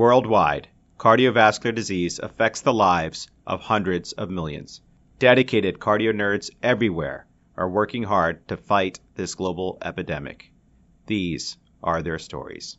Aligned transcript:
Worldwide, 0.00 0.66
cardiovascular 0.96 1.74
disease 1.74 2.20
affects 2.20 2.62
the 2.62 2.72
lives 2.72 3.28
of 3.46 3.60
hundreds 3.60 4.12
of 4.12 4.30
millions. 4.30 4.80
Dedicated 5.18 5.78
cardio 5.78 6.14
nerds 6.14 6.48
everywhere 6.62 7.26
are 7.54 7.68
working 7.68 8.04
hard 8.04 8.48
to 8.48 8.56
fight 8.56 8.98
this 9.14 9.34
global 9.34 9.76
epidemic. 9.82 10.50
These 11.04 11.58
are 11.82 12.00
their 12.00 12.18
stories. 12.18 12.78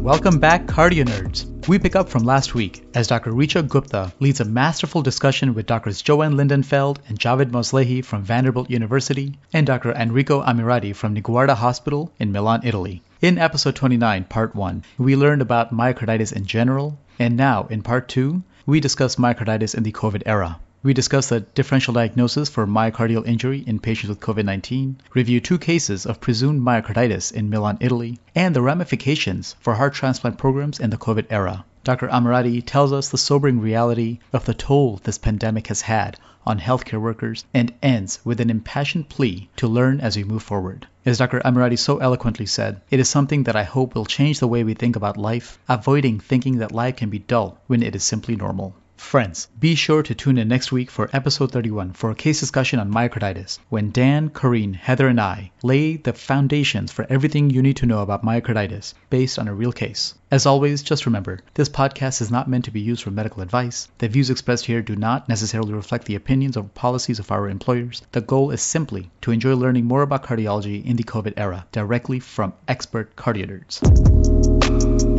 Welcome 0.00 0.38
back, 0.38 0.66
Cardio 0.66 1.06
Nerds. 1.06 1.51
We 1.68 1.78
pick 1.78 1.94
up 1.94 2.08
from 2.08 2.24
last 2.24 2.56
week 2.56 2.84
as 2.92 3.06
Dr. 3.06 3.30
Richa 3.30 3.68
Gupta 3.68 4.12
leads 4.18 4.40
a 4.40 4.44
masterful 4.44 5.00
discussion 5.00 5.54
with 5.54 5.66
Drs. 5.66 6.02
Joanne 6.02 6.34
Lindenfeld 6.34 6.98
and 7.08 7.20
Javed 7.20 7.52
Moslehi 7.52 8.04
from 8.04 8.24
Vanderbilt 8.24 8.68
University 8.68 9.38
and 9.52 9.64
Dr. 9.64 9.92
Enrico 9.92 10.42
Ammirati 10.42 10.92
from 10.92 11.14
Niguarda 11.14 11.54
Hospital 11.54 12.10
in 12.18 12.32
Milan, 12.32 12.62
Italy. 12.64 13.00
In 13.20 13.38
episode 13.38 13.76
29, 13.76 14.24
part 14.24 14.56
1, 14.56 14.82
we 14.98 15.14
learned 15.14 15.40
about 15.40 15.72
myocarditis 15.72 16.32
in 16.32 16.46
general, 16.46 16.98
and 17.20 17.36
now 17.36 17.68
in 17.70 17.82
part 17.82 18.08
2, 18.08 18.42
we 18.66 18.80
discuss 18.80 19.14
myocarditis 19.14 19.76
in 19.76 19.84
the 19.84 19.92
COVID 19.92 20.24
era. 20.26 20.58
We 20.84 20.94
discuss 20.94 21.28
the 21.28 21.38
differential 21.38 21.94
diagnosis 21.94 22.48
for 22.48 22.66
myocardial 22.66 23.24
injury 23.24 23.62
in 23.64 23.78
patients 23.78 24.08
with 24.08 24.18
COVID 24.18 24.44
19, 24.44 24.96
review 25.14 25.38
two 25.38 25.56
cases 25.56 26.06
of 26.06 26.20
presumed 26.20 26.60
myocarditis 26.60 27.30
in 27.30 27.48
Milan, 27.48 27.78
Italy, 27.80 28.18
and 28.34 28.52
the 28.52 28.62
ramifications 28.62 29.54
for 29.60 29.74
heart 29.74 29.94
transplant 29.94 30.38
programs 30.38 30.80
in 30.80 30.90
the 30.90 30.96
COVID 30.96 31.26
era. 31.30 31.64
Dr. 31.84 32.08
Ammirati 32.08 32.64
tells 32.66 32.92
us 32.92 33.08
the 33.08 33.16
sobering 33.16 33.60
reality 33.60 34.18
of 34.32 34.44
the 34.44 34.54
toll 34.54 34.98
this 35.04 35.18
pandemic 35.18 35.68
has 35.68 35.82
had 35.82 36.18
on 36.44 36.58
healthcare 36.58 37.00
workers 37.00 37.44
and 37.54 37.72
ends 37.80 38.18
with 38.24 38.40
an 38.40 38.50
impassioned 38.50 39.08
plea 39.08 39.48
to 39.54 39.68
learn 39.68 40.00
as 40.00 40.16
we 40.16 40.24
move 40.24 40.42
forward. 40.42 40.88
As 41.06 41.18
Dr. 41.18 41.40
Ammirati 41.44 41.78
so 41.78 41.98
eloquently 41.98 42.46
said, 42.46 42.80
it 42.90 42.98
is 42.98 43.08
something 43.08 43.44
that 43.44 43.54
I 43.54 43.62
hope 43.62 43.94
will 43.94 44.04
change 44.04 44.40
the 44.40 44.48
way 44.48 44.64
we 44.64 44.74
think 44.74 44.96
about 44.96 45.16
life, 45.16 45.60
avoiding 45.68 46.18
thinking 46.18 46.58
that 46.58 46.72
life 46.72 46.96
can 46.96 47.08
be 47.08 47.20
dull 47.20 47.58
when 47.68 47.84
it 47.84 47.94
is 47.94 48.02
simply 48.02 48.34
normal. 48.34 48.74
Friends, 48.96 49.48
be 49.58 49.74
sure 49.74 50.02
to 50.02 50.14
tune 50.14 50.38
in 50.38 50.48
next 50.48 50.70
week 50.70 50.90
for 50.90 51.10
episode 51.12 51.50
31 51.52 51.92
for 51.92 52.10
a 52.10 52.14
case 52.14 52.40
discussion 52.40 52.78
on 52.78 52.92
myocarditis, 52.92 53.58
when 53.68 53.90
Dan, 53.90 54.30
Corrine, 54.30 54.74
Heather, 54.74 55.08
and 55.08 55.20
I 55.20 55.50
lay 55.62 55.96
the 55.96 56.12
foundations 56.12 56.92
for 56.92 57.06
everything 57.10 57.50
you 57.50 57.62
need 57.62 57.76
to 57.76 57.86
know 57.86 58.00
about 58.00 58.24
myocarditis 58.24 58.94
based 59.10 59.38
on 59.38 59.48
a 59.48 59.54
real 59.54 59.72
case. 59.72 60.14
As 60.30 60.46
always, 60.46 60.82
just 60.82 61.04
remember 61.04 61.40
this 61.54 61.68
podcast 61.68 62.22
is 62.22 62.30
not 62.30 62.48
meant 62.48 62.64
to 62.66 62.70
be 62.70 62.80
used 62.80 63.02
for 63.02 63.10
medical 63.10 63.42
advice. 63.42 63.88
The 63.98 64.08
views 64.08 64.30
expressed 64.30 64.66
here 64.66 64.82
do 64.82 64.96
not 64.96 65.28
necessarily 65.28 65.74
reflect 65.74 66.06
the 66.06 66.14
opinions 66.14 66.56
or 66.56 66.64
policies 66.64 67.18
of 67.18 67.30
our 67.30 67.48
employers. 67.48 68.02
The 68.12 68.22
goal 68.22 68.50
is 68.50 68.62
simply 68.62 69.10
to 69.22 69.30
enjoy 69.30 69.56
learning 69.56 69.84
more 69.84 70.02
about 70.02 70.24
cardiology 70.24 70.84
in 70.84 70.96
the 70.96 71.04
COVID 71.04 71.34
era 71.36 71.66
directly 71.72 72.20
from 72.20 72.54
expert 72.66 73.14
cardio 73.16 73.46
nerds. 73.50 75.11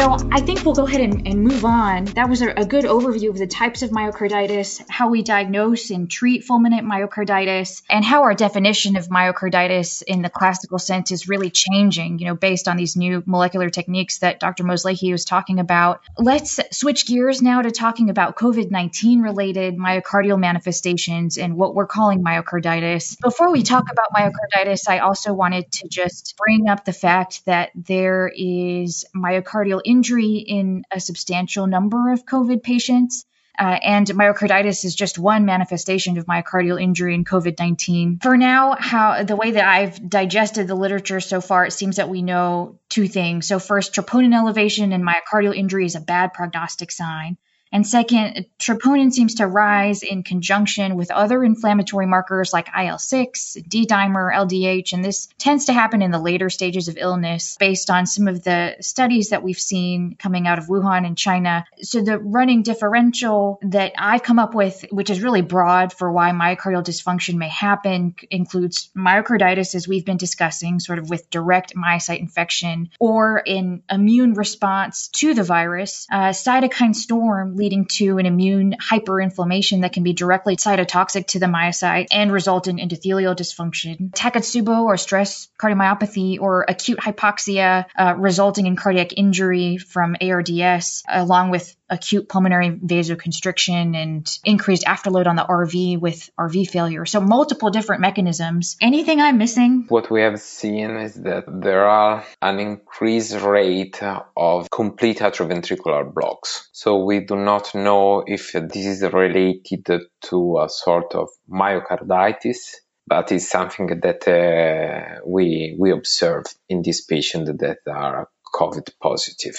So 0.00 0.16
I 0.32 0.40
think 0.40 0.64
we'll 0.64 0.74
go 0.74 0.86
ahead 0.86 1.02
and, 1.02 1.28
and 1.28 1.42
move 1.42 1.62
on. 1.62 2.06
That 2.06 2.30
was 2.30 2.40
a, 2.40 2.48
a, 2.48 2.64
good 2.64 2.84
overview 2.84 3.28
of 3.28 3.36
the 3.36 3.46
types 3.46 3.82
of 3.82 3.90
myocarditis, 3.90 4.82
how 4.88 5.10
we 5.10 5.22
diagnose 5.22 5.90
and 5.90 6.10
treat 6.10 6.46
fulminant 6.46 6.90
myocarditis, 6.90 7.82
and 7.90 8.02
how 8.02 8.22
our 8.22 8.32
definition 8.32 8.96
of 8.96 9.08
myocarditis 9.08 10.02
in 10.02 10.22
the 10.22 10.30
classical 10.30 10.78
sense 10.78 11.10
is 11.10 11.28
really 11.28 11.50
changing, 11.50 12.18
you 12.18 12.24
know, 12.24 12.34
based 12.34 12.66
on 12.66 12.78
these 12.78 12.96
new 12.96 13.22
molecular 13.26 13.68
techniques 13.68 14.20
that 14.20 14.40
Dr. 14.40 14.64
Moslehi 14.64 15.12
was 15.12 15.26
talking 15.26 15.60
about. 15.60 16.00
Let's 16.16 16.58
switch 16.70 17.06
gears 17.06 17.42
now 17.42 17.60
to 17.60 17.70
talking 17.70 18.08
about 18.08 18.36
COVID-19 18.36 19.22
related 19.22 19.76
myocardial 19.76 20.40
manifestations 20.40 21.36
and 21.36 21.56
what 21.56 21.74
we're 21.74 21.86
calling 21.86 22.24
myocarditis. 22.24 23.20
Before 23.20 23.52
we 23.52 23.62
talk 23.62 23.84
about 23.92 24.06
myocarditis, 24.16 24.88
I 24.88 25.00
also 25.00 25.34
wanted 25.34 25.70
to 25.72 25.88
just 25.88 26.38
bring 26.38 26.70
up 26.70 26.86
the 26.86 26.94
fact 26.94 27.44
that 27.44 27.70
there 27.74 28.32
is 28.34 29.04
myocardial 29.14 29.82
injury 29.90 30.36
in 30.36 30.84
a 30.92 31.00
substantial 31.00 31.66
number 31.66 32.12
of 32.12 32.24
COVID 32.24 32.62
patients. 32.62 33.24
Uh, 33.58 33.78
and 33.82 34.06
myocarditis 34.06 34.84
is 34.86 34.94
just 34.94 35.18
one 35.18 35.44
manifestation 35.44 36.16
of 36.16 36.24
myocardial 36.24 36.80
injury 36.80 37.14
in 37.14 37.24
COVID 37.24 37.58
19. 37.58 38.20
For 38.22 38.36
now, 38.36 38.74
how 38.78 39.22
the 39.22 39.36
way 39.36 39.50
that 39.50 39.68
I've 39.68 40.08
digested 40.08 40.66
the 40.66 40.74
literature 40.74 41.20
so 41.20 41.42
far, 41.42 41.66
it 41.66 41.72
seems 41.72 41.96
that 41.96 42.08
we 42.08 42.22
know 42.22 42.78
two 42.88 43.06
things. 43.06 43.48
So, 43.48 43.58
first, 43.58 43.92
troponin 43.92 44.34
elevation 44.34 44.92
and 44.92 45.06
myocardial 45.06 45.54
injury 45.54 45.84
is 45.84 45.94
a 45.94 46.00
bad 46.00 46.32
prognostic 46.32 46.90
sign. 46.90 47.36
And 47.72 47.86
second, 47.86 48.46
troponin 48.58 49.12
seems 49.12 49.36
to 49.36 49.46
rise 49.46 50.02
in 50.02 50.24
conjunction 50.24 50.96
with 50.96 51.12
other 51.12 51.44
inflammatory 51.44 52.06
markers 52.06 52.52
like 52.52 52.68
IL 52.76 52.98
6, 52.98 53.56
D 53.68 53.86
dimer, 53.86 54.34
LDH, 54.34 54.92
and 54.92 55.04
this 55.04 55.28
tends 55.38 55.66
to 55.66 55.72
happen 55.72 56.02
in 56.02 56.10
the 56.10 56.18
later 56.18 56.50
stages 56.50 56.88
of 56.88 56.98
illness 56.98 57.56
based 57.60 57.88
on 57.88 58.06
some 58.06 58.26
of 58.26 58.42
the 58.42 58.74
studies 58.80 59.30
that 59.30 59.44
we've 59.44 59.58
seen 59.58 60.16
coming 60.18 60.48
out 60.48 60.58
of 60.58 60.66
Wuhan 60.66 61.06
and 61.06 61.16
China. 61.16 61.64
So 61.80 62.00
the 62.00 62.18
running 62.18 62.62
differential 62.62 63.60
that 63.62 63.92
I've 63.96 64.24
come 64.24 64.40
up 64.40 64.54
with, 64.54 64.84
which 64.90 65.10
is 65.10 65.22
really 65.22 65.42
broad 65.42 65.92
for 65.92 66.10
why 66.10 66.30
myocardial 66.32 66.84
dysfunction 66.84 67.36
may 67.36 67.48
happen, 67.48 68.16
includes 68.30 68.90
myocarditis, 68.96 69.76
as 69.76 69.86
we've 69.86 70.04
been 70.04 70.16
discussing, 70.16 70.80
sort 70.80 70.98
of 70.98 71.08
with 71.08 71.30
direct 71.30 71.74
myocyte 71.76 72.18
infection 72.18 72.90
or 72.98 73.42
an 73.46 73.82
immune 73.88 74.34
response 74.34 75.08
to 75.08 75.34
the 75.34 75.44
virus, 75.44 76.08
uh, 76.10 76.30
cytokine 76.30 76.96
storm 76.96 77.59
leading 77.60 77.84
to 77.84 78.18
an 78.18 78.26
immune 78.26 78.74
hyperinflammation 78.80 79.82
that 79.82 79.92
can 79.92 80.02
be 80.02 80.14
directly 80.14 80.56
cytotoxic 80.56 81.26
to 81.26 81.38
the 81.38 81.46
myocyte 81.46 82.06
and 82.10 82.32
result 82.32 82.66
in 82.66 82.78
endothelial 82.78 83.36
dysfunction. 83.36 84.10
Takotsubo 84.12 84.84
or 84.84 84.96
stress 84.96 85.48
cardiomyopathy 85.60 86.40
or 86.40 86.64
acute 86.66 86.98
hypoxia 86.98 87.84
uh, 87.96 88.14
resulting 88.16 88.66
in 88.66 88.76
cardiac 88.76 89.16
injury 89.16 89.76
from 89.76 90.16
ARDS, 90.20 91.02
along 91.06 91.50
with 91.50 91.76
acute 91.90 92.28
pulmonary 92.28 92.70
vasoconstriction 92.70 93.96
and 93.96 94.38
increased 94.44 94.84
afterload 94.84 95.26
on 95.26 95.36
the 95.36 95.42
RV 95.42 96.00
with 96.00 96.30
RV 96.38 96.70
failure. 96.70 97.04
So 97.04 97.20
multiple 97.20 97.70
different 97.70 98.00
mechanisms. 98.00 98.76
Anything 98.80 99.20
I'm 99.20 99.38
missing? 99.38 99.86
What 99.88 100.10
we 100.10 100.22
have 100.22 100.40
seen 100.40 100.96
is 100.96 101.14
that 101.14 101.44
there 101.46 101.86
are 101.86 102.24
an 102.40 102.60
increased 102.60 103.34
rate 103.40 104.00
of 104.36 104.70
complete 104.70 105.18
atrioventricular 105.18 106.12
blocks. 106.12 106.68
So 106.72 107.04
we 107.04 107.20
do 107.20 107.36
not 107.36 107.74
know 107.74 108.24
if 108.26 108.52
this 108.52 108.86
is 108.86 109.02
related 109.02 109.88
to 110.22 110.60
a 110.60 110.68
sort 110.68 111.14
of 111.14 111.28
myocarditis 111.50 112.74
but 113.06 113.32
it's 113.32 113.48
something 113.48 113.88
that 113.88 114.28
uh, 114.28 115.20
we 115.26 115.74
we 115.76 115.90
observe 115.90 116.44
in 116.68 116.80
these 116.82 117.04
patients 117.04 117.50
that 117.58 117.78
are 117.88 118.28
COVID 118.54 118.90
positive 119.02 119.56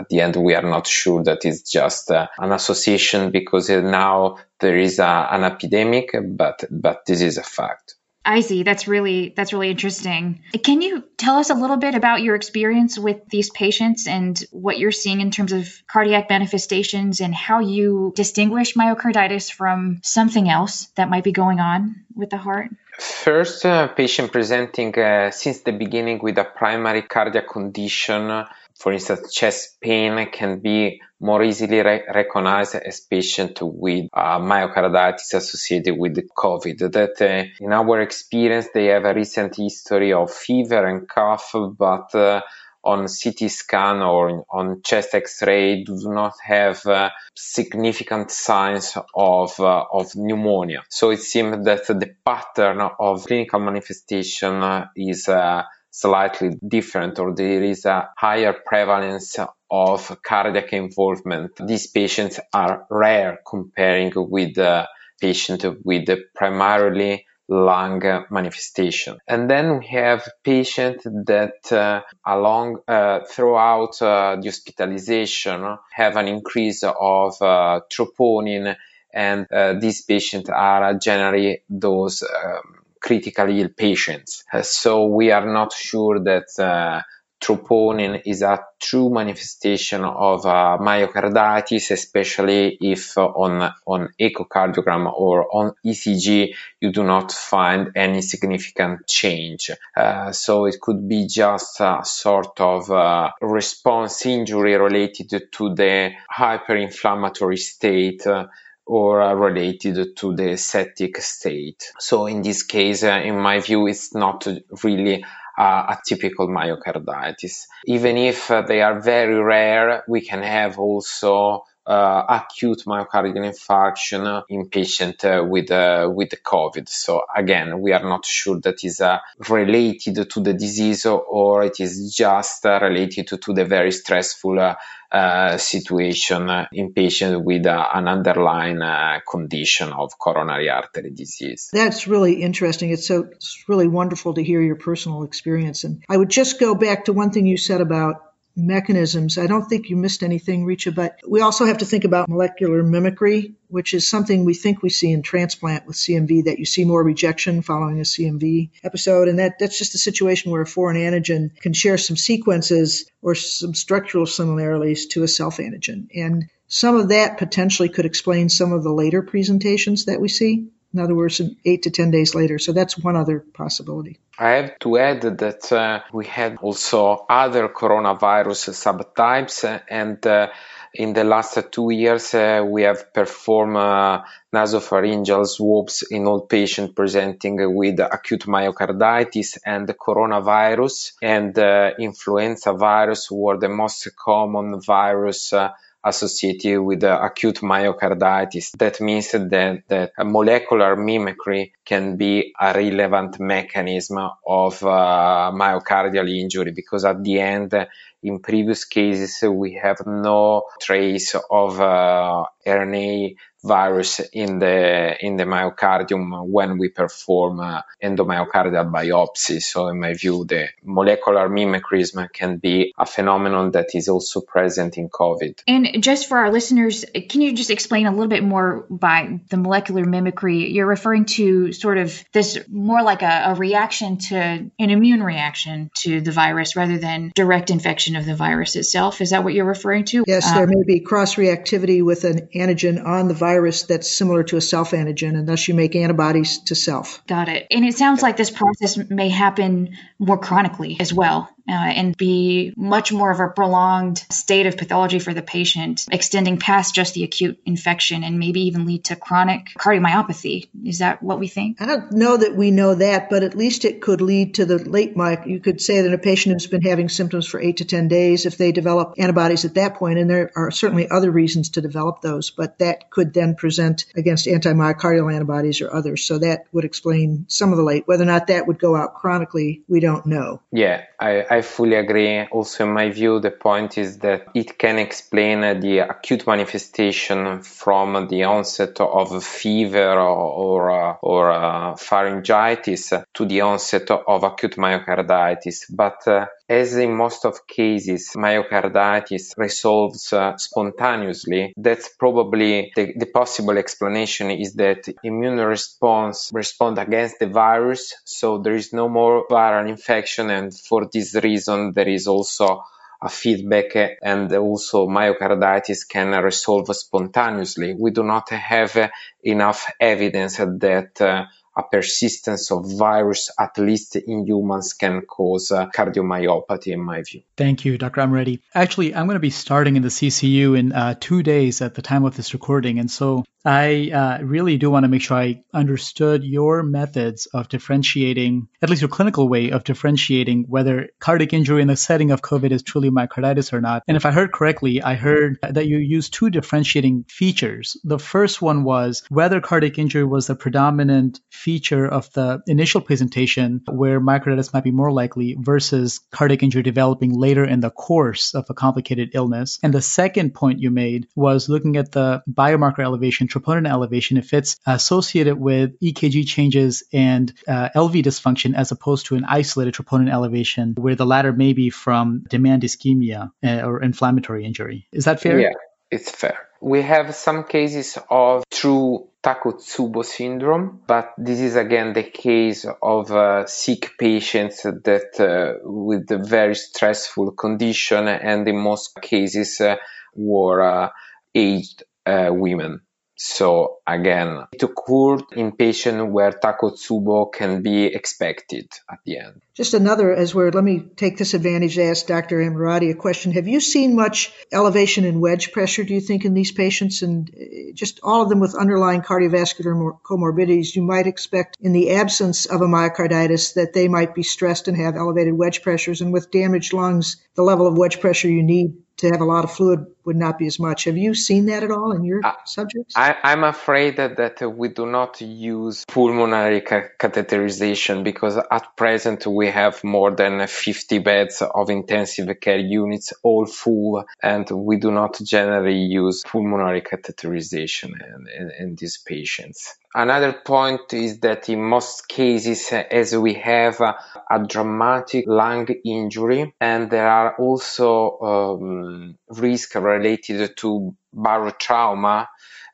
at 0.00 0.08
the 0.08 0.20
end 0.20 0.36
we 0.36 0.54
are 0.54 0.68
not 0.76 0.86
sure 0.86 1.22
that 1.22 1.44
it's 1.44 1.62
just 1.78 2.10
uh, 2.10 2.26
an 2.38 2.52
association 2.52 3.30
because 3.30 3.68
now 3.70 4.36
there 4.60 4.78
is 4.78 4.98
a, 4.98 5.28
an 5.30 5.44
epidemic 5.44 6.06
but 6.42 6.64
but 6.70 6.98
this 7.06 7.20
is 7.20 7.36
a 7.38 7.42
fact 7.42 7.94
I 8.24 8.40
see. 8.40 8.62
That's 8.64 8.86
really 8.86 9.32
that's 9.34 9.52
really 9.54 9.70
interesting. 9.70 10.42
Can 10.62 10.82
you 10.82 11.02
tell 11.16 11.36
us 11.36 11.48
a 11.48 11.54
little 11.54 11.78
bit 11.78 11.94
about 11.94 12.20
your 12.20 12.34
experience 12.34 12.98
with 12.98 13.26
these 13.30 13.48
patients 13.50 14.06
and 14.06 14.38
what 14.50 14.78
you're 14.78 14.92
seeing 14.92 15.22
in 15.22 15.30
terms 15.30 15.52
of 15.52 15.66
cardiac 15.90 16.28
manifestations 16.28 17.20
and 17.20 17.34
how 17.34 17.60
you 17.60 18.12
distinguish 18.14 18.74
myocarditis 18.74 19.50
from 19.50 20.00
something 20.02 20.50
else 20.50 20.86
that 20.96 21.08
might 21.08 21.24
be 21.24 21.32
going 21.32 21.60
on 21.60 22.04
with 22.14 22.28
the 22.28 22.36
heart? 22.36 22.68
First, 22.98 23.64
uh, 23.64 23.88
patient 23.88 24.30
presenting 24.30 24.96
uh, 24.98 25.30
since 25.30 25.60
the 25.60 25.72
beginning 25.72 26.20
with 26.22 26.36
a 26.36 26.44
primary 26.44 27.02
cardiac 27.02 27.48
condition 27.48 28.44
for 28.80 28.92
instance, 28.94 29.34
chest 29.34 29.78
pain 29.78 30.30
can 30.32 30.60
be 30.60 31.02
more 31.20 31.42
easily 31.44 31.82
re- 31.82 32.04
recognized 32.14 32.76
as 32.76 33.00
patient 33.00 33.58
with 33.60 34.08
uh, 34.14 34.38
myocarditis 34.38 35.34
associated 35.34 35.98
with 35.98 36.16
COVID. 36.34 36.90
That 36.90 37.20
uh, 37.20 37.50
in 37.62 37.74
our 37.74 38.00
experience, 38.00 38.68
they 38.72 38.86
have 38.86 39.04
a 39.04 39.12
recent 39.12 39.56
history 39.56 40.14
of 40.14 40.32
fever 40.32 40.86
and 40.86 41.06
cough, 41.06 41.54
but 41.76 42.14
uh, 42.14 42.40
on 42.82 43.06
CT 43.06 43.50
scan 43.50 44.00
or 44.00 44.46
on 44.50 44.80
chest 44.82 45.14
X-ray 45.14 45.84
do 45.84 45.98
not 46.10 46.32
have 46.42 46.86
uh, 46.86 47.10
significant 47.34 48.30
signs 48.30 48.96
of 49.14 49.60
uh, 49.60 49.84
of 49.92 50.16
pneumonia. 50.16 50.84
So 50.88 51.10
it 51.10 51.20
seems 51.20 51.66
that 51.66 51.86
the 51.86 52.14
pattern 52.24 52.80
of 52.98 53.26
clinical 53.26 53.60
manifestation 53.60 54.86
is 54.96 55.28
uh, 55.28 55.64
slightly 55.90 56.50
different 56.66 57.18
or 57.18 57.34
there 57.34 57.62
is 57.62 57.84
a 57.84 58.10
higher 58.16 58.52
prevalence 58.52 59.36
of 59.70 60.18
cardiac 60.22 60.72
involvement. 60.72 61.52
These 61.66 61.88
patients 61.88 62.40
are 62.52 62.86
rare 62.90 63.40
comparing 63.46 64.12
with 64.14 64.54
the 64.54 64.88
patient 65.20 65.64
with 65.84 66.06
the 66.06 66.24
primarily 66.34 67.26
lung 67.48 68.00
manifestation. 68.30 69.18
And 69.26 69.50
then 69.50 69.80
we 69.80 69.86
have 69.88 70.26
patients 70.44 71.04
that 71.04 71.72
uh, 71.72 72.02
along 72.24 72.78
uh, 72.86 73.20
throughout 73.28 74.00
uh, 74.00 74.36
the 74.40 74.48
hospitalization 74.48 75.76
have 75.92 76.16
an 76.16 76.28
increase 76.28 76.84
of 76.84 77.42
uh, 77.42 77.80
troponin, 77.92 78.76
and 79.12 79.46
uh, 79.52 79.74
these 79.74 80.02
patients 80.02 80.48
are 80.48 80.94
generally 80.94 81.62
those 81.68 82.22
um, 82.22 82.79
critically 83.00 83.60
ill 83.60 83.68
patients. 83.76 84.44
Uh, 84.52 84.62
so 84.62 85.06
we 85.06 85.30
are 85.30 85.46
not 85.46 85.72
sure 85.72 86.20
that 86.20 87.04
troponin 87.40 88.22
is 88.26 88.42
a 88.42 88.60
true 88.78 89.10
manifestation 89.10 90.04
of 90.04 90.44
uh, 90.44 90.76
myocarditis, 90.80 91.90
especially 91.90 92.76
if 92.80 93.16
uh, 93.16 93.24
on, 93.26 93.72
on 93.86 94.08
echocardiogram 94.20 95.10
or 95.12 95.48
on 95.54 95.72
ECG 95.84 96.54
you 96.80 96.92
do 96.92 97.02
not 97.02 97.32
find 97.32 97.92
any 97.96 98.20
significant 98.20 99.06
change. 99.06 99.70
Uh, 99.96 100.30
so 100.32 100.66
it 100.66 100.80
could 100.80 101.08
be 101.08 101.26
just 101.26 101.80
a 101.80 102.00
sort 102.04 102.60
of 102.60 102.90
uh, 102.90 103.30
response 103.40 104.26
injury 104.26 104.76
related 104.76 105.30
to 105.50 105.74
the 105.74 106.10
hyperinflammatory 106.30 107.58
state 107.58 108.26
uh, 108.26 108.46
or 108.90 109.22
uh, 109.22 109.32
related 109.32 110.16
to 110.16 110.34
the 110.34 110.56
septic 110.56 111.16
state. 111.18 111.92
So 112.00 112.26
in 112.26 112.42
this 112.42 112.64
case, 112.64 113.04
uh, 113.04 113.20
in 113.22 113.38
my 113.38 113.60
view, 113.60 113.86
it's 113.86 114.12
not 114.12 114.48
really 114.82 115.24
uh, 115.56 115.94
typical 116.04 116.48
myocarditis. 116.48 117.66
Even 117.86 118.16
if 118.16 118.50
uh, 118.50 118.62
they 118.62 118.82
are 118.82 118.98
very 118.98 119.40
rare, 119.40 120.02
we 120.08 120.22
can 120.22 120.42
have 120.42 120.80
also 120.80 121.62
uh, 121.86 122.24
acute 122.28 122.84
myocardial 122.86 123.44
infarction 123.50 124.44
in 124.48 124.68
patient 124.68 125.24
uh, 125.24 125.44
with 125.46 125.70
uh, 125.70 126.08
with 126.12 126.30
COVID. 126.42 126.88
So 126.88 127.22
again, 127.34 127.80
we 127.80 127.92
are 127.92 128.02
not 128.02 128.24
sure 128.24 128.60
that 128.60 128.84
is 128.84 129.00
uh, 129.00 129.18
related 129.48 130.30
to 130.30 130.40
the 130.40 130.52
disease 130.52 131.06
or 131.06 131.64
it 131.64 131.80
is 131.80 132.14
just 132.14 132.64
related 132.64 133.28
to, 133.28 133.38
to, 133.38 133.54
the 133.54 133.64
very 133.64 133.92
stressful 133.92 134.76
uh, 135.12 135.56
situation 135.56 136.48
in 136.72 136.92
patients 136.92 137.42
with 137.44 137.66
uh, 137.66 137.88
an 137.94 138.06
underlying 138.06 138.80
uh, 138.80 139.18
condition 139.28 139.92
of 139.92 140.16
coronary 140.18 140.70
artery 140.70 141.10
disease. 141.10 141.70
That's 141.72 142.06
really 142.06 142.42
interesting. 142.42 142.90
It's 142.90 143.08
so 143.08 143.22
it's 143.32 143.64
really 143.66 143.88
wonderful 143.88 144.34
to 144.34 144.44
hear 144.44 144.60
your 144.60 144.76
personal 144.76 145.24
experience. 145.24 145.82
And 145.82 146.04
I 146.08 146.16
would 146.16 146.30
just 146.30 146.60
go 146.60 146.76
back 146.76 147.06
to 147.06 147.12
one 147.12 147.32
thing 147.32 147.46
you 147.46 147.56
said 147.56 147.80
about 147.80 148.29
mechanisms. 148.56 149.38
I 149.38 149.46
don't 149.46 149.66
think 149.66 149.88
you 149.88 149.96
missed 149.96 150.22
anything, 150.22 150.64
Richa, 150.66 150.94
but 150.94 151.20
we 151.26 151.40
also 151.40 151.64
have 151.64 151.78
to 151.78 151.84
think 151.84 152.04
about 152.04 152.28
molecular 152.28 152.82
mimicry, 152.82 153.54
which 153.68 153.94
is 153.94 154.08
something 154.08 154.44
we 154.44 154.54
think 154.54 154.82
we 154.82 154.90
see 154.90 155.12
in 155.12 155.22
transplant 155.22 155.86
with 155.86 155.96
CMV, 155.96 156.44
that 156.44 156.58
you 156.58 156.64
see 156.64 156.84
more 156.84 157.02
rejection 157.02 157.62
following 157.62 157.98
a 157.98 158.02
CMV 158.02 158.70
episode. 158.82 159.28
And 159.28 159.38
that, 159.38 159.58
that's 159.58 159.78
just 159.78 159.94
a 159.94 159.98
situation 159.98 160.50
where 160.50 160.62
a 160.62 160.66
foreign 160.66 160.96
antigen 160.96 161.56
can 161.60 161.72
share 161.72 161.98
some 161.98 162.16
sequences 162.16 163.10
or 163.22 163.34
some 163.34 163.74
structural 163.74 164.26
similarities 164.26 165.06
to 165.08 165.22
a 165.22 165.28
self 165.28 165.58
antigen. 165.58 166.08
And 166.14 166.50
some 166.66 166.96
of 166.96 167.08
that 167.08 167.38
potentially 167.38 167.88
could 167.88 168.06
explain 168.06 168.48
some 168.48 168.72
of 168.72 168.84
the 168.84 168.92
later 168.92 169.22
presentations 169.22 170.04
that 170.04 170.20
we 170.20 170.28
see. 170.28 170.68
In 170.92 171.00
other 171.00 171.14
words, 171.14 171.40
eight 171.64 171.82
to 171.82 171.90
10 171.90 172.10
days 172.10 172.34
later. 172.34 172.58
So 172.58 172.72
that's 172.72 172.98
one 172.98 173.16
other 173.16 173.40
possibility. 173.40 174.18
I 174.38 174.50
have 174.50 174.78
to 174.80 174.98
add 174.98 175.22
that 175.22 175.70
uh, 175.70 176.00
we 176.12 176.26
had 176.26 176.56
also 176.60 177.26
other 177.28 177.68
coronavirus 177.68 178.70
subtypes 178.74 179.82
and 179.88 180.26
uh, 180.26 180.48
in 180.92 181.12
the 181.12 181.22
last 181.22 181.58
two 181.70 181.90
years, 181.90 182.34
uh, 182.34 182.64
we 182.66 182.82
have 182.82 183.12
performed 183.12 183.76
uh, 183.76 184.22
nasopharyngeal 184.52 185.46
swabs 185.46 186.02
in 186.10 186.26
all 186.26 186.40
patients 186.40 186.92
presenting 186.94 187.76
with 187.76 188.00
acute 188.00 188.46
myocarditis 188.46 189.58
and 189.64 189.86
coronavirus 189.86 191.12
and 191.22 191.56
uh, 191.58 191.92
influenza 191.98 192.72
virus 192.72 193.30
were 193.30 193.56
the 193.58 193.68
most 193.68 194.08
common 194.16 194.80
virus 194.80 195.52
uh, 195.52 195.70
associated 196.02 196.80
with 196.80 197.04
acute 197.04 197.56
myocarditis. 197.56 198.72
That 198.78 199.00
means 199.00 199.30
that, 199.32 199.82
that 199.88 200.12
molecular 200.18 200.96
mimicry 200.96 201.72
can 201.84 202.16
be 202.16 202.52
a 202.58 202.72
relevant 202.74 203.38
mechanism 203.40 204.18
of 204.46 204.82
uh, 204.82 205.52
myocardial 205.54 206.28
injury 206.28 206.72
because 206.72 207.04
at 207.04 207.22
the 207.22 207.40
end, 207.40 207.74
in 208.22 208.40
previous 208.40 208.84
cases, 208.84 209.38
we 209.48 209.80
have 209.82 210.06
no 210.06 210.64
trace 210.80 211.34
of 211.50 211.80
uh, 211.80 212.44
RNA 212.66 213.34
virus 213.62 214.20
in 214.32 214.58
the 214.58 215.16
in 215.24 215.36
the 215.36 215.44
myocardium 215.44 216.46
when 216.46 216.78
we 216.78 216.88
perform 216.88 217.60
uh, 217.60 217.82
endomyocardial 218.02 218.90
biopsy. 218.90 219.60
So, 219.60 219.88
in 219.88 220.00
my 220.00 220.14
view, 220.14 220.44
the 220.44 220.68
molecular 220.82 221.48
mimicrism 221.48 222.32
can 222.32 222.56
be 222.56 222.94
a 222.98 223.04
phenomenon 223.04 223.72
that 223.72 223.94
is 223.94 224.08
also 224.08 224.40
present 224.40 224.96
in 224.96 225.08
COVID. 225.08 225.62
And 225.66 226.02
just 226.02 226.28
for 226.28 226.38
our 226.38 226.50
listeners, 226.50 227.04
can 227.28 227.42
you 227.42 227.52
just 227.52 227.70
explain 227.70 228.06
a 228.06 228.10
little 228.10 228.28
bit 228.28 228.42
more 228.42 228.86
by 228.88 229.40
the 229.50 229.56
molecular 229.56 230.04
mimicry? 230.04 230.70
You're 230.70 230.86
referring 230.86 231.26
to 231.26 231.72
sort 231.72 231.98
of 231.98 232.24
this 232.32 232.58
more 232.68 233.02
like 233.02 233.22
a, 233.22 233.42
a 233.46 233.54
reaction 233.54 234.18
to 234.18 234.36
an 234.36 234.72
immune 234.78 235.22
reaction 235.22 235.90
to 235.98 236.20
the 236.20 236.32
virus 236.32 236.76
rather 236.76 236.98
than 236.98 237.30
direct 237.34 237.70
infection 237.70 238.16
of 238.16 238.24
the 238.24 238.34
virus 238.34 238.76
itself. 238.76 239.20
Is 239.20 239.30
that 239.30 239.44
what 239.44 239.52
you're 239.52 239.66
referring 239.66 240.04
to? 240.06 240.24
Yes, 240.26 240.48
um, 240.48 240.56
there 240.56 240.66
may 240.66 240.82
be 240.86 241.00
cross 241.00 241.34
reactivity 241.34 242.02
with 242.02 242.24
an 242.24 242.48
antigen 242.54 243.04
on 243.04 243.28
the 243.28 243.34
virus 243.34 243.49
that's 243.88 244.10
similar 244.10 244.42
to 244.44 244.56
a 244.56 244.60
self 244.60 244.92
antigen, 244.92 245.36
and 245.36 245.48
thus 245.48 245.66
you 245.68 245.74
make 245.74 245.96
antibodies 245.96 246.58
to 246.64 246.74
self. 246.74 247.24
Got 247.26 247.48
it. 247.48 247.66
And 247.70 247.84
it 247.84 247.96
sounds 247.96 248.22
like 248.22 248.36
this 248.36 248.50
process 248.50 248.96
may 248.96 249.28
happen 249.28 249.96
more 250.18 250.38
chronically 250.38 250.96
as 251.00 251.12
well 251.12 251.50
uh, 251.70 251.74
and 251.74 252.16
be 252.16 252.72
much 252.76 253.12
more 253.12 253.30
of 253.30 253.38
a 253.38 253.48
prolonged 253.48 254.18
state 254.30 254.66
of 254.66 254.76
pathology 254.76 255.18
for 255.18 255.32
the 255.32 255.42
patient, 255.42 256.06
extending 256.10 256.58
past 256.58 256.94
just 256.94 257.14
the 257.14 257.22
acute 257.22 257.60
infection 257.64 258.24
and 258.24 258.38
maybe 258.38 258.62
even 258.62 258.86
lead 258.86 259.04
to 259.04 259.16
chronic 259.16 259.66
cardiomyopathy. 259.78 260.68
Is 260.84 260.98
that 260.98 261.22
what 261.22 261.38
we 261.38 261.48
think? 261.48 261.80
I 261.80 261.86
don't 261.86 262.12
know 262.12 262.36
that 262.36 262.56
we 262.56 262.70
know 262.70 262.94
that, 262.96 263.30
but 263.30 263.42
at 263.42 263.56
least 263.56 263.84
it 263.84 264.00
could 264.00 264.20
lead 264.20 264.54
to 264.54 264.64
the 264.64 264.78
late 264.78 265.16
my. 265.16 265.42
You 265.44 265.60
could 265.60 265.80
say 265.80 266.02
that 266.02 266.12
a 266.12 266.18
patient 266.18 266.54
who's 266.54 266.66
been 266.66 266.82
having 266.82 267.08
symptoms 267.08 267.46
for 267.46 267.60
eight 267.60 267.78
to 267.78 267.84
10 267.84 268.08
days, 268.08 268.46
if 268.46 268.56
they 268.56 268.72
develop 268.72 269.14
antibodies 269.18 269.64
at 269.64 269.74
that 269.74 269.94
point, 269.94 270.18
and 270.18 270.28
there 270.28 270.50
are 270.56 270.70
certainly 270.70 271.08
other 271.08 271.30
reasons 271.30 271.70
to 271.70 271.80
develop 271.80 272.20
those, 272.20 272.50
but 272.50 272.78
that 272.78 273.10
could 273.10 273.32
then 273.32 273.54
present 273.54 274.06
against 274.16 274.46
antimyocardial 274.46 275.32
antibodies 275.32 275.80
or 275.80 275.94
others. 275.94 276.24
So 276.24 276.38
that 276.38 276.66
would 276.72 276.84
explain 276.84 277.46
some 277.48 277.70
of 277.70 277.76
the 277.76 277.84
late. 277.84 278.08
Whether 278.08 278.24
or 278.24 278.26
not 278.26 278.48
that 278.48 278.66
would 278.66 278.78
go 278.78 278.96
out 278.96 279.14
chronically, 279.14 279.82
we 279.88 280.00
don't 280.00 280.26
know. 280.26 280.60
Yeah, 280.72 281.04
I, 281.18 281.44
I 281.48 281.59
fully 281.62 281.96
agree. 281.96 282.42
Also, 282.44 282.86
in 282.86 282.92
my 282.92 283.10
view, 283.10 283.40
the 283.40 283.50
point 283.50 283.98
is 283.98 284.18
that 284.18 284.48
it 284.54 284.78
can 284.78 284.98
explain 284.98 285.80
the 285.80 285.98
acute 286.00 286.46
manifestation 286.46 287.62
from 287.62 288.28
the 288.28 288.44
onset 288.44 289.00
of 289.00 289.44
fever 289.44 290.12
or, 290.12 290.90
or, 290.90 291.18
or 291.22 291.50
uh, 291.50 291.94
pharyngitis 291.94 293.12
to 293.34 293.44
the 293.44 293.60
onset 293.60 294.10
of 294.10 294.42
acute 294.44 294.76
myocarditis. 294.76 295.84
But 295.90 296.26
uh, 296.26 296.46
as 296.70 296.94
in 296.94 297.16
most 297.16 297.44
of 297.44 297.66
cases, 297.66 298.30
myocarditis 298.36 299.58
resolves 299.58 300.32
uh, 300.32 300.56
spontaneously. 300.56 301.72
That's 301.76 302.10
probably 302.10 302.92
the, 302.94 303.12
the, 303.16 303.26
possible 303.26 303.76
explanation 303.76 304.52
is 304.52 304.74
that 304.74 305.08
immune 305.24 305.56
response 305.56 306.48
respond 306.54 306.98
against 306.98 307.40
the 307.40 307.48
virus. 307.48 308.14
So 308.24 308.58
there 308.58 308.76
is 308.76 308.92
no 308.92 309.08
more 309.08 309.48
viral 309.48 309.88
infection. 309.88 310.48
And 310.50 310.72
for 310.72 311.08
this 311.12 311.34
reason, 311.34 311.92
there 311.92 312.08
is 312.08 312.28
also 312.28 312.84
a 313.20 313.28
feedback 313.28 314.18
and 314.22 314.52
also 314.52 315.08
myocarditis 315.08 316.08
can 316.08 316.30
resolve 316.42 316.94
spontaneously. 316.94 317.94
We 317.98 318.12
do 318.12 318.22
not 318.22 318.48
have 318.50 319.10
enough 319.42 319.92
evidence 319.98 320.56
that 320.56 321.20
uh, 321.20 321.46
a 321.76 321.82
persistence 321.82 322.70
of 322.70 322.90
virus, 322.98 323.50
at 323.58 323.78
least 323.78 324.16
in 324.16 324.46
humans, 324.46 324.92
can 324.92 325.22
cause 325.22 325.70
uh, 325.70 325.86
cardiomyopathy, 325.88 326.92
in 326.92 327.00
my 327.00 327.22
view. 327.22 327.42
Thank 327.56 327.84
you, 327.84 327.96
Dr. 327.96 328.20
Ammirati. 328.22 328.60
Actually, 328.74 329.14
I'm 329.14 329.26
going 329.26 329.36
to 329.36 329.40
be 329.40 329.50
starting 329.50 329.96
in 329.96 330.02
the 330.02 330.08
CCU 330.08 330.78
in 330.78 330.92
uh, 330.92 331.14
two 331.18 331.42
days 331.42 331.80
at 331.80 331.94
the 331.94 332.02
time 332.02 332.24
of 332.24 332.36
this 332.36 332.54
recording. 332.54 332.98
And 332.98 333.10
so 333.10 333.44
I 333.64 334.10
uh, 334.10 334.38
really 334.42 334.78
do 334.78 334.90
want 334.90 335.04
to 335.04 335.08
make 335.08 335.22
sure 335.22 335.36
I 335.36 335.62
understood 335.74 336.44
your 336.44 336.82
methods 336.82 337.46
of 337.46 337.68
differentiating, 337.68 338.68
at 338.80 338.88
least 338.88 339.02
your 339.02 339.08
clinical 339.08 339.48
way 339.48 339.70
of 339.70 339.84
differentiating 339.84 340.64
whether 340.68 341.08
cardiac 341.18 341.52
injury 341.52 341.82
in 341.82 341.88
the 341.88 341.96
setting 341.96 342.30
of 342.30 342.40
COVID 342.40 342.70
is 342.70 342.82
truly 342.82 343.10
myocarditis 343.10 343.72
or 343.72 343.80
not. 343.82 344.02
And 344.08 344.16
if 344.16 344.24
I 344.24 344.30
heard 344.30 344.52
correctly, 344.52 345.02
I 345.02 345.14
heard 345.14 345.58
that 345.62 345.86
you 345.86 345.98
used 345.98 346.32
two 346.32 346.48
differentiating 346.48 347.26
features. 347.28 347.98
The 348.02 348.18
first 348.18 348.62
one 348.62 348.82
was 348.82 349.24
whether 349.28 349.60
cardiac 349.60 349.98
injury 349.98 350.24
was 350.24 350.46
the 350.46 350.54
predominant 350.54 351.40
feature 351.50 352.06
of 352.06 352.32
the 352.32 352.62
initial 352.66 353.02
presentation, 353.02 353.82
where 353.90 354.20
myocarditis 354.20 354.72
might 354.72 354.84
be 354.84 354.90
more 354.90 355.12
likely, 355.12 355.56
versus 355.58 356.20
cardiac 356.30 356.62
injury 356.62 356.82
developing 356.82 357.38
later 357.38 357.64
in 357.64 357.80
the 357.80 357.90
course 357.90 358.54
of 358.54 358.64
a 358.70 358.74
complicated 358.74 359.32
illness. 359.34 359.78
And 359.82 359.92
the 359.92 360.00
second 360.00 360.54
point 360.54 360.80
you 360.80 360.90
made 360.90 361.26
was 361.34 361.68
looking 361.68 361.98
at 361.98 362.12
the 362.12 362.42
biomarker 362.50 363.00
elevation 363.00 363.48
troponin 363.50 363.88
elevation 363.88 364.36
if 364.36 364.52
it's 364.54 364.78
associated 364.86 365.58
with 365.58 365.98
EKG 366.00 366.46
changes 366.46 367.02
and 367.12 367.52
uh, 367.68 367.88
LV 367.94 368.22
dysfunction 368.22 368.74
as 368.74 368.92
opposed 368.92 369.26
to 369.26 369.36
an 369.36 369.44
isolated 369.44 369.94
troponin 369.94 370.30
elevation 370.30 370.94
where 370.96 371.14
the 371.14 371.26
latter 371.26 371.52
may 371.52 371.72
be 371.72 371.90
from 371.90 372.44
demand 372.48 372.82
ischemia 372.82 373.50
uh, 373.64 373.80
or 373.82 374.02
inflammatory 374.02 374.64
injury. 374.64 375.06
Is 375.12 375.24
that 375.24 375.40
fair? 375.40 375.58
Yeah, 375.60 375.74
it's 376.10 376.30
fair. 376.30 376.58
We 376.80 377.02
have 377.02 377.34
some 377.34 377.64
cases 377.64 378.16
of 378.30 378.64
true 378.70 379.28
Takotsubo 379.42 380.24
syndrome, 380.24 381.00
but 381.06 381.32
this 381.38 381.60
is 381.60 381.76
again 381.76 382.12
the 382.12 382.24
case 382.24 382.84
of 383.02 383.30
uh, 383.30 383.66
sick 383.66 384.12
patients 384.18 384.82
that 384.82 385.40
uh, 385.40 385.78
with 385.82 386.30
a 386.30 386.38
very 386.38 386.74
stressful 386.74 387.52
condition, 387.52 388.28
and 388.28 388.68
in 388.68 388.76
most 388.76 389.18
cases 389.22 389.80
uh, 389.80 389.96
were 390.34 390.82
uh, 390.82 391.08
aged 391.54 392.02
women. 392.26 393.00
So 393.42 394.00
again, 394.06 394.66
it 394.70 394.82
occurred 394.82 395.44
in 395.52 395.72
patients 395.72 396.30
where 396.30 396.52
Takotsubo 396.52 397.50
can 397.50 397.80
be 397.80 398.04
expected 398.04 398.86
at 399.10 399.20
the 399.24 399.38
end. 399.38 399.62
Just 399.72 399.94
another, 399.94 400.30
as 400.34 400.54
we're, 400.54 400.70
let 400.70 400.84
me 400.84 401.00
take 401.16 401.38
this 401.38 401.54
advantage 401.54 401.94
to 401.94 402.02
ask 402.02 402.26
Dr. 402.26 402.58
Ammirati 402.58 403.10
a 403.10 403.14
question. 403.14 403.52
Have 403.52 403.66
you 403.66 403.80
seen 403.80 404.14
much 404.14 404.52
elevation 404.70 405.24
in 405.24 405.40
wedge 405.40 405.72
pressure, 405.72 406.04
do 406.04 406.12
you 406.12 406.20
think, 406.20 406.44
in 406.44 406.52
these 406.52 406.72
patients? 406.72 407.22
And 407.22 407.48
uh, 407.48 407.92
just 407.94 408.20
all 408.22 408.42
of 408.42 408.50
them 408.50 408.60
with 408.60 408.74
underlying 408.74 409.22
cardiovascular 409.22 410.18
comorbidities, 410.22 410.94
you 410.94 411.00
might 411.00 411.26
expect 411.26 411.78
in 411.80 411.94
the 411.94 412.10
absence 412.10 412.66
of 412.66 412.82
a 412.82 412.86
myocarditis 412.86 413.72
that 413.76 413.94
they 413.94 414.08
might 414.08 414.34
be 414.34 414.42
stressed 414.42 414.86
and 414.86 414.98
have 414.98 415.16
elevated 415.16 415.54
wedge 415.54 415.80
pressures. 415.80 416.20
And 416.20 416.30
with 416.30 416.50
damaged 416.50 416.92
lungs, 416.92 417.38
the 417.54 417.62
level 417.62 417.86
of 417.86 417.96
wedge 417.96 418.20
pressure 418.20 418.48
you 418.48 418.62
need 418.62 418.98
to 419.20 419.28
have 419.28 419.40
a 419.40 419.44
lot 419.44 419.64
of 419.64 419.72
fluid 419.72 420.06
would 420.24 420.36
not 420.36 420.58
be 420.58 420.66
as 420.66 420.78
much. 420.78 421.04
Have 421.04 421.16
you 421.16 421.34
seen 421.34 421.66
that 421.66 421.82
at 421.82 421.90
all 421.90 422.12
in 422.12 422.24
your 422.24 422.44
uh, 422.44 422.54
subjects? 422.64 423.14
I, 423.16 423.36
am 423.42 423.64
afraid 423.64 424.16
that, 424.16 424.36
that 424.36 424.60
we 424.76 424.88
do 424.88 425.06
not 425.06 425.40
use 425.40 426.04
pulmonary 426.06 426.80
ca- 426.82 427.08
catheterization 427.18 428.24
because 428.24 428.56
at 428.56 428.96
present 428.96 429.46
we 429.46 429.68
have 429.68 430.02
more 430.04 430.30
than 430.30 430.66
50 430.66 431.18
beds 431.18 431.62
of 431.62 431.90
intensive 431.90 432.48
care 432.60 432.78
units, 432.78 433.32
all 433.42 433.66
full, 433.66 434.24
and 434.42 434.70
we 434.70 434.96
do 434.96 435.10
not 435.10 435.38
generally 435.42 435.98
use 435.98 436.42
pulmonary 436.46 437.02
catheterization 437.02 438.10
in, 438.12 438.46
in, 438.58 438.70
in 438.78 438.96
these 438.96 439.18
patients. 439.18 439.94
Another 440.12 440.52
point 440.52 441.14
is 441.14 441.38
that 441.40 441.68
in 441.68 441.80
most 441.80 442.28
cases, 442.28 442.92
as 442.92 443.36
we 443.36 443.54
have 443.54 444.00
a, 444.00 444.16
a 444.50 444.58
dramatic 444.66 445.44
lung 445.46 445.86
injury, 446.04 446.74
and 446.80 447.08
there 447.08 447.28
are 447.28 447.54
also 447.54 448.38
um, 448.40 449.38
risks 449.50 449.94
related 449.96 450.76
to 450.78 451.14
barotrauma, 451.34 452.46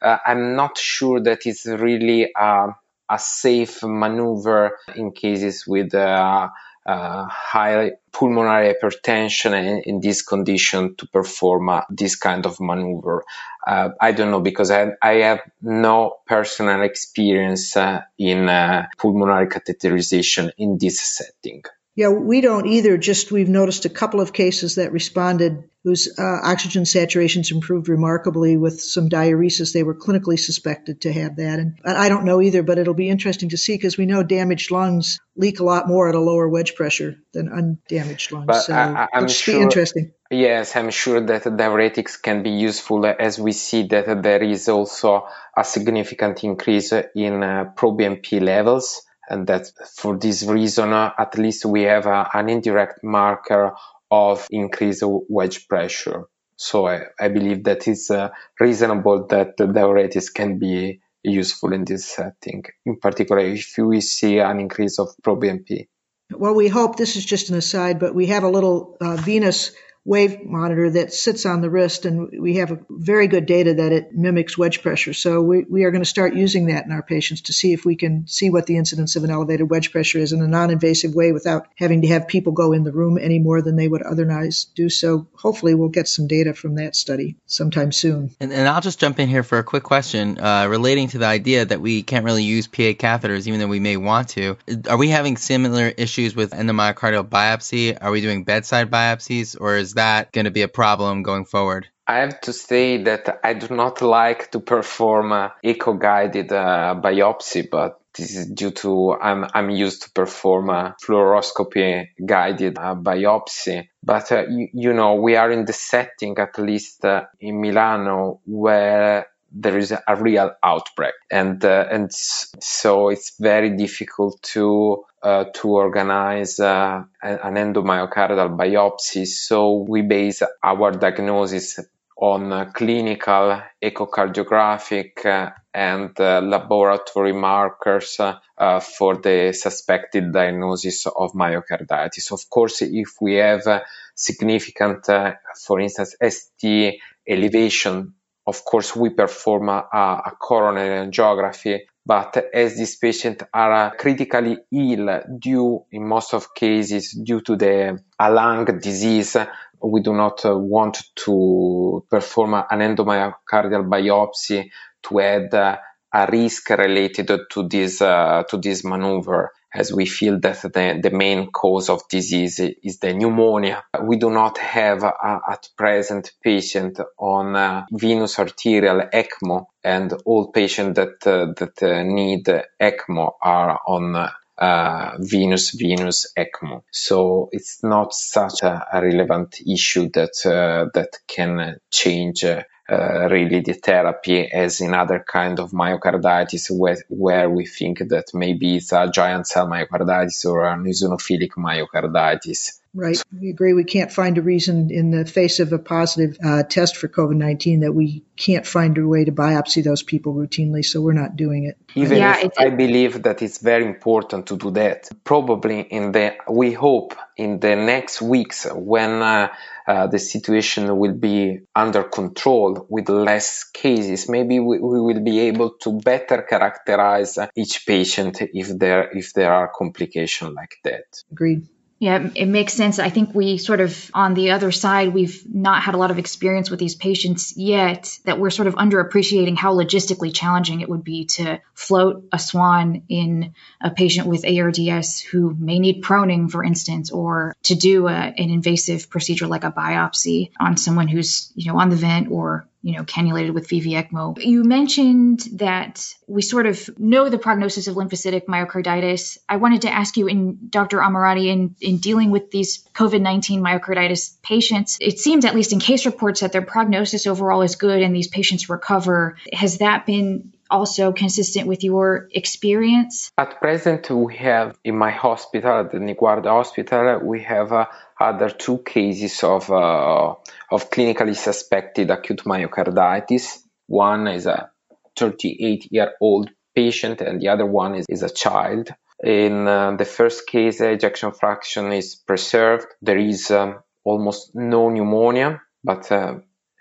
uh, 0.03 0.19
I'm 0.27 0.57
not 0.57 0.79
sure 0.79 1.21
that 1.21 1.47
it's 1.47 1.67
really 1.67 2.33
a, 2.37 2.69
a 3.09 3.19
safe 3.19 3.83
maneuver 3.83 4.79
in 4.95 5.13
cases 5.13 5.65
with 5.67 5.95
uh, 5.95 6.49
uh, 6.87 7.27
high 7.29 7.93
pulmonary 8.13 8.73
hypertension 8.73 9.53
in, 9.53 9.83
in, 9.85 10.01
this 10.01 10.23
condition 10.23 10.95
to 10.95 11.07
perform 11.09 11.69
uh, 11.69 11.81
this 11.91 12.15
kind 12.15 12.47
of 12.47 12.61
maneuver. 12.61 13.25
Uh, 13.67 13.89
I 14.01 14.13
don't 14.13 14.31
know 14.31 14.41
because 14.41 14.71
I, 14.71 14.93
I, 15.03 15.15
have 15.15 15.41
no 15.61 16.19
personal 16.27 16.83
experience 16.83 17.77
uh, 17.77 18.03
in 18.19 18.49
uh, 18.49 18.87
pulmonary 18.99 19.49
catheterization 19.49 20.53
in 20.59 20.79
this 20.79 21.01
setting. 21.01 21.65
Yeah, 21.97 22.11
we 22.11 22.43
don't 22.43 22.67
either. 22.67 22.99
Just 22.99 23.33
we've 23.33 23.49
noticed 23.49 23.87
a 23.87 23.89
couple 23.89 24.21
of 24.21 24.35
cases 24.35 24.75
that 24.75 24.93
responded 24.93 25.65
whose 25.83 26.19
uh, 26.19 26.41
oxygen 26.43 26.83
saturations 26.83 27.51
improved 27.51 27.89
remarkably 27.89 28.59
with 28.59 28.83
some 28.83 29.09
diuresis. 29.09 29.73
They 29.73 29.83
were 29.83 29.95
clinically 29.95 30.39
suspected 30.39 31.01
to 31.03 31.13
have 31.13 31.37
that. 31.37 31.59
And 31.59 31.79
I 31.87 32.11
don't 32.11 32.27
know 32.27 32.43
either, 32.43 32.63
but 32.63 32.77
it'll 32.79 32.93
be 32.93 33.09
interesting 33.09 33.49
to 33.51 33.57
see 33.57 33.75
because 33.75 33.97
we 33.97 34.05
know 34.05 34.23
damaged 34.23 34.71
lungs 34.71 35.21
leak 35.37 35.61
a 35.61 35.65
lot 35.65 35.89
more 35.89 36.11
at 36.11 36.15
a 36.15 36.21
lower 36.21 36.47
wedge 36.49 36.75
pressure 36.75 37.17
than 37.33 37.49
undamaged 37.49 38.31
lungs. 38.31 38.47
But 38.47 38.61
so 38.61 38.75
I, 38.75 39.07
am 39.15 39.29
sure, 39.29 39.55
be 39.55 39.63
interesting. 39.63 40.13
Yes, 40.31 40.77
I'm 40.77 40.91
sure 40.91 41.21
that 41.21 41.45
diuretics 41.45 42.21
can 42.21 42.43
be 42.43 42.51
useful 42.51 43.07
as 43.07 43.39
we 43.39 43.53
see 43.53 43.85
that 43.85 44.23
there 44.23 44.43
is 44.43 44.69
also 44.69 45.29
a 45.57 45.65
significant 45.65 46.45
increase 46.45 46.93
in 46.93 47.43
uh, 47.43 47.73
proBNP 47.75 48.43
levels 48.43 49.06
and 49.29 49.47
that 49.47 49.71
for 49.95 50.17
this 50.19 50.43
reason, 50.45 50.93
uh, 50.93 51.13
at 51.19 51.37
least 51.39 51.65
we 51.65 51.83
have 51.83 52.07
uh, 52.07 52.27
an 52.33 52.49
indirect 52.49 53.03
marker 53.03 53.75
of 54.11 54.47
increased 54.51 55.03
wedge 55.05 55.69
pressure. 55.69 56.25
So 56.57 56.87
I, 56.87 57.03
I 57.21 57.29
believe 57.29 57.65
that 57.65 57.87
it's 57.87 58.11
uh, 58.11 58.31
reasonable 58.59 59.27
that 59.29 59.57
the 59.57 59.67
diuretics 59.67 60.33
can 60.33 60.59
be 60.59 61.01
useful 61.23 61.73
in 61.73 61.85
this 61.85 62.07
setting, 62.07 62.65
in 62.85 62.97
particular 62.97 63.43
if 63.43 63.75
we 63.79 64.01
see 64.01 64.39
an 64.39 64.61
increase 64.61 64.99
of 64.99 65.09
proBNP. 65.23 65.89
Well, 66.33 66.55
we 66.55 66.69
hope 66.69 66.97
this 66.97 67.17
is 67.17 67.25
just 67.25 67.51
an 67.51 67.57
aside, 67.57 68.01
but 68.01 68.15
we 68.15 68.27
have 68.27 68.43
a 68.43 68.49
little 68.49 68.97
uh, 69.01 69.17
venous 69.17 69.73
wave 70.07 70.45
monitor 70.45 70.89
that 70.89 71.13
sits 71.13 71.45
on 71.45 71.61
the 71.61 71.69
wrist, 71.69 72.07
and 72.07 72.41
we 72.41 72.57
have 72.57 72.85
very 72.89 73.27
good 73.27 73.45
data 73.45 73.75
that 73.75 73.91
it 73.91 74.15
mimics 74.15 74.57
wedge 74.57 74.81
pressure. 74.81 75.13
So 75.13 75.43
we, 75.43 75.65
we 75.69 75.83
are 75.83 75.91
going 75.91 76.03
to 76.03 76.09
start 76.09 76.35
using 76.35 76.67
that 76.67 76.87
in 76.87 76.93
our 76.93 77.03
patients 77.03 77.43
to 77.43 77.53
see 77.53 77.73
if 77.73 77.85
we 77.85 77.97
can 77.97 78.27
see 78.29 78.49
what 78.49 78.67
the 78.67 78.77
incidence 78.77 79.17
of 79.17 79.25
an 79.25 79.31
elevated 79.31 79.69
wedge 79.69 79.91
pressure 79.91 80.21
is 80.21 80.33
in 80.33 80.41
a 80.41 80.47
non-invasive 80.47 81.13
way 81.13 81.33
without 81.33 81.67
having 81.75 82.03
to 82.03 82.09
have 82.09 82.29
people 82.29 82.53
go 82.53 82.73
in 82.73 82.85
the 82.85 82.93
room 82.93 83.19
any 83.19 83.41
more 83.41 83.61
than 83.61 83.75
they 83.75 83.89
would 83.89 84.03
otherwise 84.03 84.67
do. 84.77 84.89
So 84.89 85.27
hopefully 85.35 85.75
we'll 85.75 85.89
get 85.89 86.07
some 86.07 86.29
data 86.29 86.55
from 86.55 86.77
that 86.77 86.95
study 86.95 87.37
sometime 87.47 87.91
soon. 87.91 88.31
And, 88.39 88.53
and 88.53 88.69
I'll 88.69 88.81
just 88.81 89.01
jump 89.01 89.19
in 89.19 89.29
here 89.29 89.43
for 89.43 89.59
a 89.59 89.65
quick 89.65 89.83
question 89.83 90.39
uh, 90.39 90.69
relating 90.71 91.09
to 91.09 91.19
the 91.19 91.27
idea 91.27 91.65
that 91.65 91.81
we 91.81 92.05
can't 92.05 92.25
really 92.25 92.45
use 92.45 92.69
PA 92.69 92.95
catheters 92.95 93.49
even 93.49 93.59
though 93.59 93.67
we 93.67 93.81
may 93.81 93.97
want 93.97 94.29
to. 94.31 94.57
Are 94.89 94.97
we 94.97 95.09
having 95.09 95.37
similar 95.37 95.89
issues 95.89 96.37
with 96.37 96.53
endomyocardial 96.53 97.29
biopsy? 97.29 97.99
Are 98.01 98.13
we 98.13 98.21
doing 98.21 98.45
bedside 98.45 98.89
biopsies, 98.89 99.57
or 99.61 99.77
is 99.77 99.96
that 99.97 100.33
going 100.33 100.47
to 100.47 100.51
be 100.51 100.63
a 100.63 100.69
problem 100.69 101.23
going 101.23 101.45
forward? 101.45 101.89
I 102.07 102.19
have 102.19 102.41
to 102.43 102.53
say 102.53 103.03
that 103.03 103.41
I 103.43 103.55
do 103.55 103.75
not 103.75 104.01
like 104.01 104.53
to 104.53 104.61
perform 104.61 105.33
uh, 105.33 105.51
echo 105.63 105.95
guided 105.95 106.53
uh, 106.53 106.95
biopsy, 107.03 107.69
but 107.69 108.01
this 108.17 108.37
is 108.37 108.47
due 108.47 108.71
to 108.71 109.13
I'm, 109.13 109.47
I'm 109.53 109.71
used 109.71 110.03
to 110.03 110.11
perform 110.11 110.71
a 110.71 110.95
fluoroscopy 111.05 112.07
guided 112.25 112.79
uh, 112.79 112.95
biopsy. 112.95 113.89
But 114.03 114.31
uh, 114.33 114.45
you, 114.49 114.69
you, 114.73 114.93
know, 114.93 115.17
we 115.17 115.37
are 115.37 115.51
in 115.51 115.65
the 115.65 115.73
setting, 115.73 116.39
at 116.39 116.59
least 116.59 117.05
uh, 117.05 117.25
in 117.41 117.61
Milano, 117.61 118.41
where 118.45 119.27
there 119.59 119.79
is 119.79 119.93
a 119.93 120.17
real 120.17 120.53
outbreak, 120.63 121.15
and 121.31 121.65
uh, 121.65 121.87
and 121.91 122.13
so 122.13 123.09
it's 123.09 123.39
very 123.39 123.71
difficult 123.77 124.43
to 124.43 125.05
uh, 125.23 125.45
to 125.55 125.69
organize 125.69 126.61
uh, 126.61 127.03
an 127.23 127.55
endomyocardial 127.55 128.57
biopsy. 128.57 129.27
So 129.27 129.85
we 129.89 130.03
base 130.03 130.43
our 130.63 130.93
diagnosis 130.93 131.81
on 132.17 132.73
clinical 132.73 133.63
echocardiographic 133.83 135.25
uh, 135.25 135.51
and 135.75 136.19
uh, 136.19 136.41
laboratory 136.41 137.33
markers 137.33 138.19
uh, 138.19 138.81
for 138.81 139.17
the 139.17 139.53
suspected 139.53 140.33
diagnosis 140.33 141.07
of 141.07 141.33
myocarditis. 141.33 142.33
Of 142.33 142.49
course, 142.49 142.83
if 142.83 143.17
we 143.21 143.35
have 143.35 143.85
significant, 144.15 145.07
for 145.07 145.81
instance, 145.81 146.15
ST 146.23 147.01
elevation 147.29 148.15
of 148.47 148.65
course, 148.65 148.95
we 148.95 149.11
perform 149.11 149.69
a, 149.69 149.89
a 149.93 150.33
coronary 150.39 151.07
angiography, 151.07 151.81
but 152.05 152.37
as 152.55 152.77
these 152.77 152.97
patients 152.97 153.45
are 153.53 153.97
critically 153.97 154.59
ill 154.73 155.21
due, 155.39 155.85
in 155.91 156.07
most 156.07 156.33
of 156.35 156.55
cases, 156.55 157.13
due 157.13 157.41
to 157.41 157.57
the 157.57 157.99
a 158.21 158.31
lung 158.31 158.65
disease, 158.79 159.37
we 159.83 160.01
do 160.01 160.15
not 160.15 160.41
want 160.45 161.03
to 161.17 162.05
perform 162.09 162.55
an 162.55 162.81
endomyocardial 162.81 163.89
biopsy 163.89 164.71
to 165.03 165.21
add 165.21 165.53
a 165.55 166.27
risk 166.31 166.71
related 166.71 167.31
to 167.51 167.69
this 167.69 168.01
uh, 168.01 168.45
to 168.49 168.57
this 168.59 168.85
maneuver 168.85 169.53
as 169.75 169.93
we 169.93 170.07
feel 170.07 170.41
that 170.41 170.63
the, 170.63 171.01
the 171.03 171.11
main 171.11 171.51
cause 171.51 171.91
of 171.91 172.09
disease 172.09 172.61
is 172.61 172.99
the 172.99 173.13
pneumonia. 173.13 173.85
We 174.03 174.17
do 174.17 174.31
not 174.31 174.59
have 174.59 175.05
uh, 175.05 175.39
at 175.51 175.69
present 175.77 176.33
patient 176.43 176.99
on 177.19 177.57
uh, 177.57 177.87
venous 177.93 178.39
arterial 178.39 179.03
ECMO 179.13 179.67
and 179.85 180.13
all 180.25 180.51
patients 180.53 180.97
that, 180.97 181.27
uh, 181.27 181.53
that 181.59 181.83
uh, 181.83 182.03
need 182.03 182.47
ECMO 182.81 183.33
are 183.43 183.81
on 183.87 184.31
uh, 184.59 185.13
venous 185.19 185.71
venous 185.71 186.33
ECMO. 186.37 186.83
So 186.91 187.49
it's 187.53 187.83
not 187.83 188.15
such 188.15 188.63
a, 188.63 188.87
a 188.93 189.03
relevant 189.03 189.61
issue 189.61 190.09
that 190.11 190.47
uh, 190.47 190.89
that 190.95 191.19
can 191.29 191.77
change 191.91 192.45
uh, 192.89 193.29
really 193.31 193.61
the 193.61 193.73
therapy 193.73 194.51
as 194.51 194.81
in 194.81 194.95
other 194.95 195.25
kind 195.27 195.59
of 195.59 195.73
myocarditis 195.73 196.71
where, 196.71 196.99
where 197.09 197.51
we 197.51 197.67
think 197.67 197.99
that 197.99 198.27
maybe 198.33 198.77
it's 198.77 198.93
a 198.93 199.11
giant 199.11 199.47
cell 199.47 199.67
myocarditis 199.67 200.45
or 200.45 200.67
an 200.67 200.85
eosinophilic 200.85 201.53
myocarditis. 201.53 202.81
Right. 202.97 203.23
We 203.39 203.51
agree. 203.51 203.75
We 203.75 203.85
can't 203.85 204.11
find 204.11 204.39
a 204.39 204.43
reason 204.43 204.91
in 204.91 205.11
the 205.11 205.27
face 205.27 205.61
of 205.61 205.71
a 205.75 205.79
positive 205.79 206.39
uh, 206.43 206.63
test 206.63 206.97
for 206.97 207.09
COVID 207.09 207.37
19 207.37 207.81
that 207.81 207.93
we 207.93 208.25
can't 208.37 208.67
find 208.67 208.97
a 208.97 209.07
way 209.07 209.25
to 209.27 209.33
biopsy 209.33 209.85
those 209.85 210.03
people 210.03 210.33
routinely, 210.33 210.83
so 210.83 211.03
we're 211.03 211.13
not 211.13 211.37
doing 211.37 211.65
it. 211.67 211.77
Even 211.95 212.17
yeah, 212.17 212.39
if 212.39 212.53
I 212.59 212.71
believe 212.71 213.23
that 213.25 213.43
it's 213.43 213.59
very 213.59 213.85
important 213.85 214.47
to 214.47 214.57
do 214.57 214.71
that. 214.71 215.11
Probably 215.25 215.81
in 215.81 216.13
the, 216.13 216.37
we 216.49 216.73
hope 216.73 217.15
in 217.37 217.61
the 217.61 217.77
next 217.77 218.23
weeks 218.23 218.67
when 218.73 219.23
uh, 219.23 219.49
uh, 219.87 220.07
the 220.07 220.19
situation 220.19 220.97
will 220.97 221.13
be 221.13 221.61
under 221.75 222.05
control 222.05 222.87
with 222.89 223.11
less 223.11 223.65
cases, 223.65 224.27
maybe 224.27 224.59
we, 224.59 224.79
we 224.79 225.01
will 225.01 225.21
be 225.21 225.41
able 225.41 225.73
to 225.83 226.01
better 226.01 226.43
characterize 226.43 227.39
each 227.55 227.87
patient 227.87 228.41
if 228.41 228.69
there 228.79 229.11
if 229.17 229.35
there 229.35 229.53
are 229.53 229.71
complications 229.77 230.55
like 230.55 230.77
that. 230.83 231.05
Agreed. 231.31 231.69
Yeah, 231.99 232.29
it 232.35 232.47
makes 232.47 232.75
sense. 232.75 232.99
I 232.99 233.09
think 233.09 233.35
we 233.35 233.57
sort 233.57 233.81
of, 233.81 234.11
on 234.13 234.35
the 234.35 234.51
other 234.51 234.71
side, 234.71 235.15
we've 235.15 235.43
not 235.49 235.83
had 235.83 235.95
a 235.95 235.99
lot 235.99 236.11
of 236.11 236.19
experience 236.19 236.71
with 236.71 236.79
these 236.79 236.95
patients 236.95 237.57
yet, 237.57 238.19
that 238.25 238.39
we're 238.39 238.51
sort 238.51 238.69
of 238.69 238.75
underappreciating 238.75 239.57
how 239.57 239.75
logistically 239.75 240.35
challenging 240.35 240.83
it 240.83 240.91
would 240.91 241.05
be 241.05 241.25
to 241.25 241.59
float 241.73 242.29
a 242.33 242.39
swan 242.39 243.05
in 243.09 243.55
a 243.81 243.91
patient 243.91 244.27
with 244.27 244.45
ARDS 244.45 245.21
who 245.21 245.57
may 245.59 245.79
need 245.79 246.03
proning, 246.03 246.51
for 246.51 246.63
instance, 246.63 247.11
or 247.11 247.57
to 247.63 247.75
do 247.75 248.09
a, 248.09 248.13
an 248.13 248.51
invasive 248.51 249.09
procedure 249.09 249.47
like 249.47 249.65
a 249.65 249.73
biopsy 249.73 250.51
on 250.61 250.77
someone 250.77 251.09
who's, 251.09 251.51
you 251.55 251.73
know, 251.73 251.79
on 251.81 251.89
the 251.89 251.97
vent 251.97 252.31
or 252.31 252.69
you 252.83 252.97
know, 252.97 253.05
cannulated 253.05 253.53
with 253.53 253.69
VV 253.69 253.93
ECMO. 253.93 254.39
You 254.43 254.63
mentioned 254.65 255.41
that 255.55 256.07
we 256.27 256.43
sort 256.43 256.67
of 256.67 256.99
know 256.99 257.29
the 257.29 257.39
prognosis 257.39 257.89
of 257.89 257.97
lymphocytic 257.97 258.47
myocarditis. 258.47 259.39
I 259.49 259.57
wanted 259.57 259.83
to 259.83 259.91
ask 259.91 260.17
you, 260.17 260.29
in 260.29 260.69
Dr. 260.71 260.99
Ammirati, 260.99 261.47
in, 261.47 261.75
in 261.81 261.99
dealing 261.99 262.31
with 262.31 262.51
these 262.51 262.85
COVID 262.95 263.21
19 263.21 263.61
myocarditis 263.61 264.41
patients, 264.43 264.99
it 265.01 265.19
seems, 265.19 265.45
at 265.45 265.55
least 265.55 265.73
in 265.73 265.81
case 265.81 266.07
reports, 266.07 266.41
that 266.41 266.53
their 266.53 266.63
prognosis 266.63 267.27
overall 267.27 267.63
is 267.63 267.77
good 267.77 268.03
and 268.03 268.15
these 268.15 268.29
patients 268.29 268.69
recover. 268.69 269.37
Has 269.53 269.79
that 269.79 270.07
been 270.07 270.53
also 270.71 271.13
consistent 271.13 271.67
with 271.67 271.85
your 271.85 272.29
experience? 272.33 273.31
At 273.39 273.61
present, 273.61 274.11
we 274.11 274.37
have 274.37 274.79
in 274.85 274.97
my 274.97 275.11
hospital, 275.11 275.81
at 275.81 275.93
the 275.93 275.99
Niguarda 275.99 276.47
Hospital, 276.47 277.21
we 277.23 277.43
have 277.43 277.73
uh, 277.73 277.87
other 278.21 278.51
two 278.51 278.79
cases 278.79 279.43
of, 279.43 279.71
uh, 279.71 280.35
of 280.71 280.91
clinically 280.91 281.37
suspected 281.37 282.11
acute 282.11 282.43
myocarditis. 282.45 283.59
One 283.87 284.27
is 284.29 284.47
a 284.47 284.71
38 285.17 285.89
year 285.91 286.13
old 286.21 286.51
patient, 286.75 287.21
and 287.21 287.41
the 287.41 287.49
other 287.49 287.67
one 287.67 287.95
is, 287.95 288.07
is 288.09 288.23
a 288.23 288.31
child. 288.31 288.91
In 289.23 289.67
uh, 289.67 289.97
the 289.97 290.05
first 290.05 290.47
case, 290.47 290.81
ejection 290.81 291.33
fraction 291.33 291.93
is 291.93 292.17
preserved. 292.17 292.87
There 293.01 293.19
is 293.19 293.51
um, 293.51 293.81
almost 294.05 294.55
no 294.55 294.91
pneumonia, 294.91 295.63
but 295.83 296.11
uh, 296.13 296.35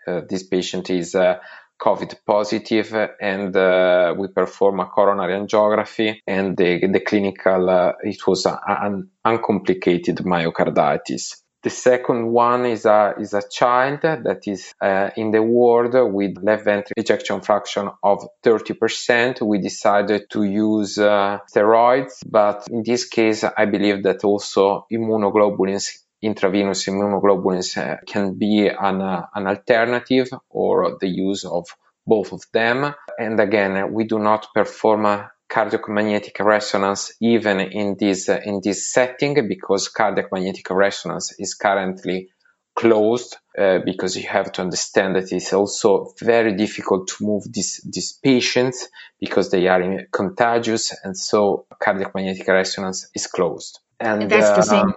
uh, 0.07 0.21
this 0.29 0.43
patient 0.43 0.89
is 0.89 1.15
uh, 1.15 1.39
COVID 1.81 2.15
positive 2.25 2.93
and 3.21 3.55
uh, 3.55 4.13
we 4.17 4.27
perform 4.29 4.79
a 4.79 4.85
coronary 4.85 5.33
angiography 5.33 6.19
and 6.25 6.55
the, 6.57 6.87
the 6.87 6.99
clinical, 6.99 7.69
uh, 7.69 7.93
it 8.03 8.25
was 8.27 8.45
an 8.45 9.09
uncomplicated 9.23 10.17
myocarditis. 10.17 11.41
The 11.65 11.71
second 11.71 12.31
one 12.31 12.67
is 12.67 12.85
a, 12.85 13.15
is 13.19 13.33
a 13.33 13.41
child 13.41 14.01
that 14.03 14.41
is 14.45 14.71
uh, 14.79 15.09
in 15.17 15.31
the 15.31 15.41
ward 15.41 15.95
with 16.13 16.37
left 16.43 16.63
ventricle 16.63 16.93
ejection 16.95 17.41
fraction 17.41 17.89
of 18.03 18.27
30%. 18.43 19.41
We 19.41 19.57
decided 19.57 20.29
to 20.29 20.43
use 20.43 20.99
uh, 20.99 21.39
steroids, 21.51 22.21
but 22.23 22.67
in 22.69 22.83
this 22.83 23.05
case, 23.05 23.43
I 23.43 23.65
believe 23.65 24.03
that 24.03 24.23
also 24.23 24.85
immunoglobulins 24.93 26.04
intravenous 26.25 26.85
immunoglobulins 26.87 27.77
uh, 27.77 27.97
can 28.05 28.33
be 28.33 28.67
an, 28.67 29.01
uh, 29.01 29.27
an 29.33 29.47
alternative 29.47 30.29
or 30.49 30.97
the 30.99 31.07
use 31.07 31.45
of 31.45 31.67
both 32.05 32.31
of 32.33 32.43
them. 32.51 32.93
And 33.17 33.39
again, 33.39 33.93
we 33.93 34.05
do 34.05 34.19
not 34.19 34.47
perform 34.53 35.05
a 35.05 35.31
cardiac 35.47 35.87
magnetic 35.87 36.39
resonance 36.39 37.13
even 37.21 37.59
in 37.59 37.95
this 37.99 38.29
uh, 38.29 38.39
in 38.43 38.61
this 38.63 38.91
setting 38.91 39.47
because 39.47 39.89
cardiac 39.89 40.31
magnetic 40.31 40.69
resonance 40.71 41.35
is 41.39 41.53
currently 41.53 42.29
closed 42.75 43.37
uh, 43.57 43.79
because 43.85 44.17
you 44.17 44.27
have 44.27 44.51
to 44.51 44.61
understand 44.61 45.15
that 45.15 45.31
it's 45.31 45.53
also 45.53 46.13
very 46.19 46.53
difficult 46.55 47.07
to 47.07 47.23
move 47.23 47.43
these 47.51 47.79
these 47.89 48.13
patients 48.13 48.89
because 49.19 49.49
they 49.51 49.67
are 49.67 50.07
contagious 50.11 50.93
and 51.03 51.15
so 51.15 51.65
cardiac 51.79 52.13
magnetic 52.15 52.47
resonance 52.47 53.09
is 53.13 53.27
closed 53.27 53.79
and 53.99 54.29
that's 54.29 54.49
uh, 54.49 54.55
the 54.55 54.63
same 54.63 54.93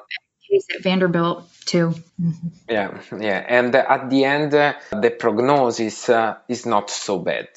case 0.51 0.67
at 0.75 0.83
Vanderbilt 0.83 1.49
too. 1.65 1.95
Mm-hmm. 2.21 2.49
Yeah, 2.69 3.01
yeah, 3.19 3.45
and 3.49 3.75
at 3.75 4.11
the 4.11 4.25
end, 4.25 4.55
uh, 4.55 4.75
the 4.91 5.11
prognosis 5.11 6.09
uh, 6.09 6.37
is 6.49 6.67
not 6.67 6.91
so 6.91 7.19
bad. 7.19 7.49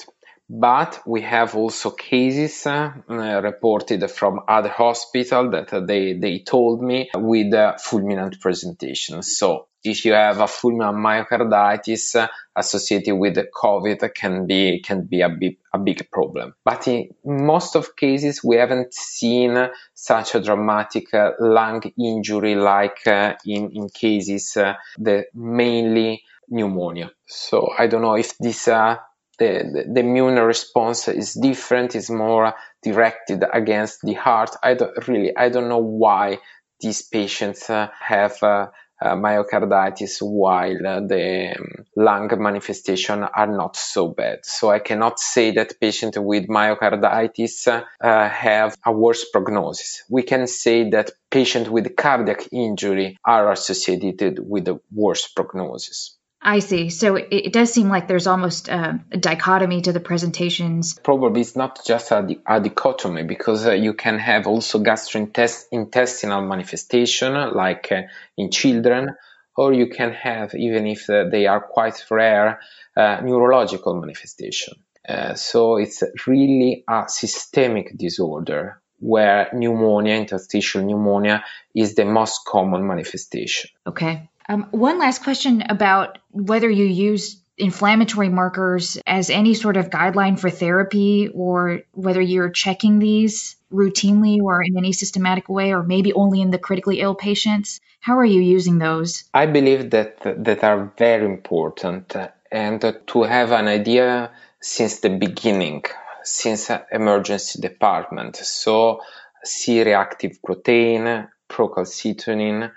But 0.54 1.02
we 1.06 1.22
have 1.22 1.56
also 1.56 1.92
cases 1.92 2.68
uh, 2.68 2.92
reported 3.08 4.12
from 4.12 4.42
other 4.50 4.68
hospitals 4.68 5.54
that 5.54 5.88
they, 5.88 6.12
they 6.12 6.40
told 6.40 6.84
me 6.84 7.10
with 7.16 7.54
fulminant 7.54 8.42
presentation. 8.42 9.24
So 9.24 9.68
if 9.82 10.04
you 10.04 10.12
have 10.12 10.42
a 10.42 10.48
fulminant 10.48 10.98
myocarditis 10.98 12.18
uh, 12.18 12.28
associated 12.54 13.16
with 13.16 13.38
COVID 13.38 14.14
can 14.14 14.46
be 14.46 14.82
can 14.82 15.06
be 15.06 15.22
a 15.22 15.30
big 15.30 15.58
a 15.74 15.80
big 15.80 16.12
problem. 16.12 16.54
But 16.66 16.86
in 16.90 17.12
most 17.24 17.78
of 17.78 17.96
cases, 17.96 18.44
we 18.44 18.58
haven't 18.58 18.94
seen 18.94 19.58
such 19.94 20.36
a 20.36 20.42
dramatic 20.42 21.14
uh, 21.14 21.32
lung 21.40 21.82
injury 21.98 22.56
like 22.56 23.08
uh, 23.08 23.36
in 23.46 23.72
in 23.72 23.88
cases 23.88 24.58
uh, 24.58 24.74
the 24.98 25.28
mainly 25.34 26.24
pneumonia. 26.50 27.12
So 27.26 27.70
I 27.80 27.88
don't 27.88 28.02
know 28.02 28.16
if 28.16 28.38
this 28.38 28.68
uh, 28.68 28.98
the, 29.42 29.86
the, 29.94 30.00
immune 30.02 30.36
response 30.36 31.08
is 31.08 31.34
different, 31.34 31.96
is 31.96 32.10
more 32.10 32.54
directed 32.84 33.44
against 33.52 34.02
the 34.04 34.14
heart. 34.14 34.52
I 34.62 34.76
don't 34.76 35.08
really 35.08 35.36
I 35.36 35.50
don't 35.50 35.70
know 35.70 35.86
why 36.04 36.40
these 36.80 37.02
patients 37.02 37.70
uh, 37.70 37.90
have 38.00 38.42
uh, 38.44 38.68
myocarditis 39.02 40.22
while 40.22 40.78
the 41.08 41.56
um, 41.58 41.86
lung 41.96 42.30
manifestation 42.38 43.24
are 43.24 43.48
not 43.48 43.76
so 43.76 44.10
bad. 44.10 44.46
So 44.46 44.70
I 44.70 44.80
cannot 44.80 45.20
say 45.20 45.52
that 45.52 45.80
patients 45.80 46.20
with 46.20 46.48
myocarditis 46.48 47.68
uh, 47.68 48.30
have 48.30 48.78
a 48.86 48.92
worse 48.92 49.26
prognosis. 49.32 50.04
We 50.10 50.24
can 50.24 50.46
say 50.46 50.92
that 50.92 51.12
patients 51.32 51.70
with 51.70 51.96
cardiac 51.96 52.48
injury 52.52 53.18
are 53.26 53.52
associated 53.52 54.40
with 54.40 54.68
a 54.68 54.80
worse 54.92 55.28
prognosis. 55.28 56.18
I 56.42 56.60
see. 56.60 56.90
So 56.90 57.16
it, 57.18 57.28
it, 57.30 57.54
does 57.54 57.72
seem 57.72 57.90
like 57.90 58.08
there's 58.08 58.26
almost 58.26 58.68
a, 58.68 59.00
a, 59.12 59.18
dichotomy 59.18 59.82
to 59.82 59.94
the 59.94 60.00
presentations. 60.00 60.98
Probably 61.04 61.42
it's 61.42 61.56
not 61.56 61.86
just 61.86 62.10
a, 62.12 62.28
a 62.48 62.60
dichotomy 62.60 63.24
because 63.24 63.68
uh, 63.68 63.74
you 63.74 63.94
can 63.94 64.18
have 64.18 64.48
also 64.48 64.80
gastrointestinal 64.80 66.48
manifestation 66.48 67.34
like 67.54 67.92
uh, 67.92 68.02
in 68.38 68.50
children, 68.50 69.16
or 69.56 69.74
you 69.74 69.88
can 69.88 70.14
have, 70.14 70.56
even 70.56 70.88
if 70.88 71.08
uh, 71.10 71.26
they 71.30 71.46
are 71.46 71.62
quite 71.62 72.04
rare, 72.10 72.60
uh, 72.98 73.22
neurological 73.24 74.00
manifestation. 74.00 74.74
Uh, 75.08 75.36
so 75.36 75.78
it's 75.78 76.04
really 76.26 76.84
a 76.88 77.04
systemic 77.08 77.96
disorder 77.96 78.82
where 79.00 79.50
pneumonia, 79.54 80.16
interstitial 80.16 80.84
pneumonia, 80.84 81.44
is 81.76 81.96
the 81.96 82.06
most 82.06 82.42
common 82.46 82.86
manifestation. 82.86 83.70
Okay. 83.86 84.30
Um, 84.52 84.68
one 84.72 85.00
last 85.00 85.24
question 85.24 85.64
about 85.70 86.18
whether 86.32 86.70
you 86.70 86.84
use 86.84 87.42
inflammatory 87.58 88.28
markers 88.28 88.98
as 89.08 89.30
any 89.30 89.54
sort 89.54 89.78
of 89.78 89.90
guideline 89.90 90.38
for 90.38 90.50
therapy 90.50 91.30
or 91.34 91.84
whether 91.94 92.20
you're 92.20 92.50
checking 92.50 93.00
these 93.00 93.56
routinely 93.72 94.42
or 94.42 94.62
in 94.62 94.78
any 94.78 94.92
systematic 94.92 95.48
way 95.48 95.74
or 95.74 95.84
maybe 95.84 96.12
only 96.12 96.42
in 96.42 96.52
the 96.52 96.58
critically 96.58 97.00
ill 97.00 97.16
patients. 97.16 97.80
How 98.02 98.18
are 98.18 98.26
you 98.26 98.42
using 98.42 98.78
those? 98.78 99.24
I 99.34 99.46
believe 99.46 99.90
that 99.92 100.20
that 100.44 100.66
are 100.66 100.92
very 100.98 101.26
important 101.26 102.14
and 102.52 102.82
to 103.08 103.24
have 103.24 103.54
an 103.54 103.70
idea 103.70 104.32
since 104.60 105.00
the 105.00 105.12
beginning 105.12 105.86
since 106.24 106.70
emergency 106.92 107.62
department. 107.62 108.36
So 108.36 109.02
c-reactive 109.46 110.44
protein 110.44 111.30
procalcitonin 111.50 112.72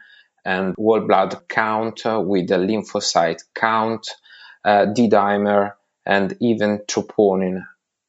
and 0.44 0.74
whole 0.76 1.00
blood 1.00 1.48
count 1.48 2.02
with 2.04 2.48
the 2.48 2.56
lymphocyte 2.56 3.42
count, 3.54 4.08
uh, 4.64 4.86
D-dimer, 4.86 5.72
and 6.06 6.36
even 6.40 6.80
troponin, 6.86 7.64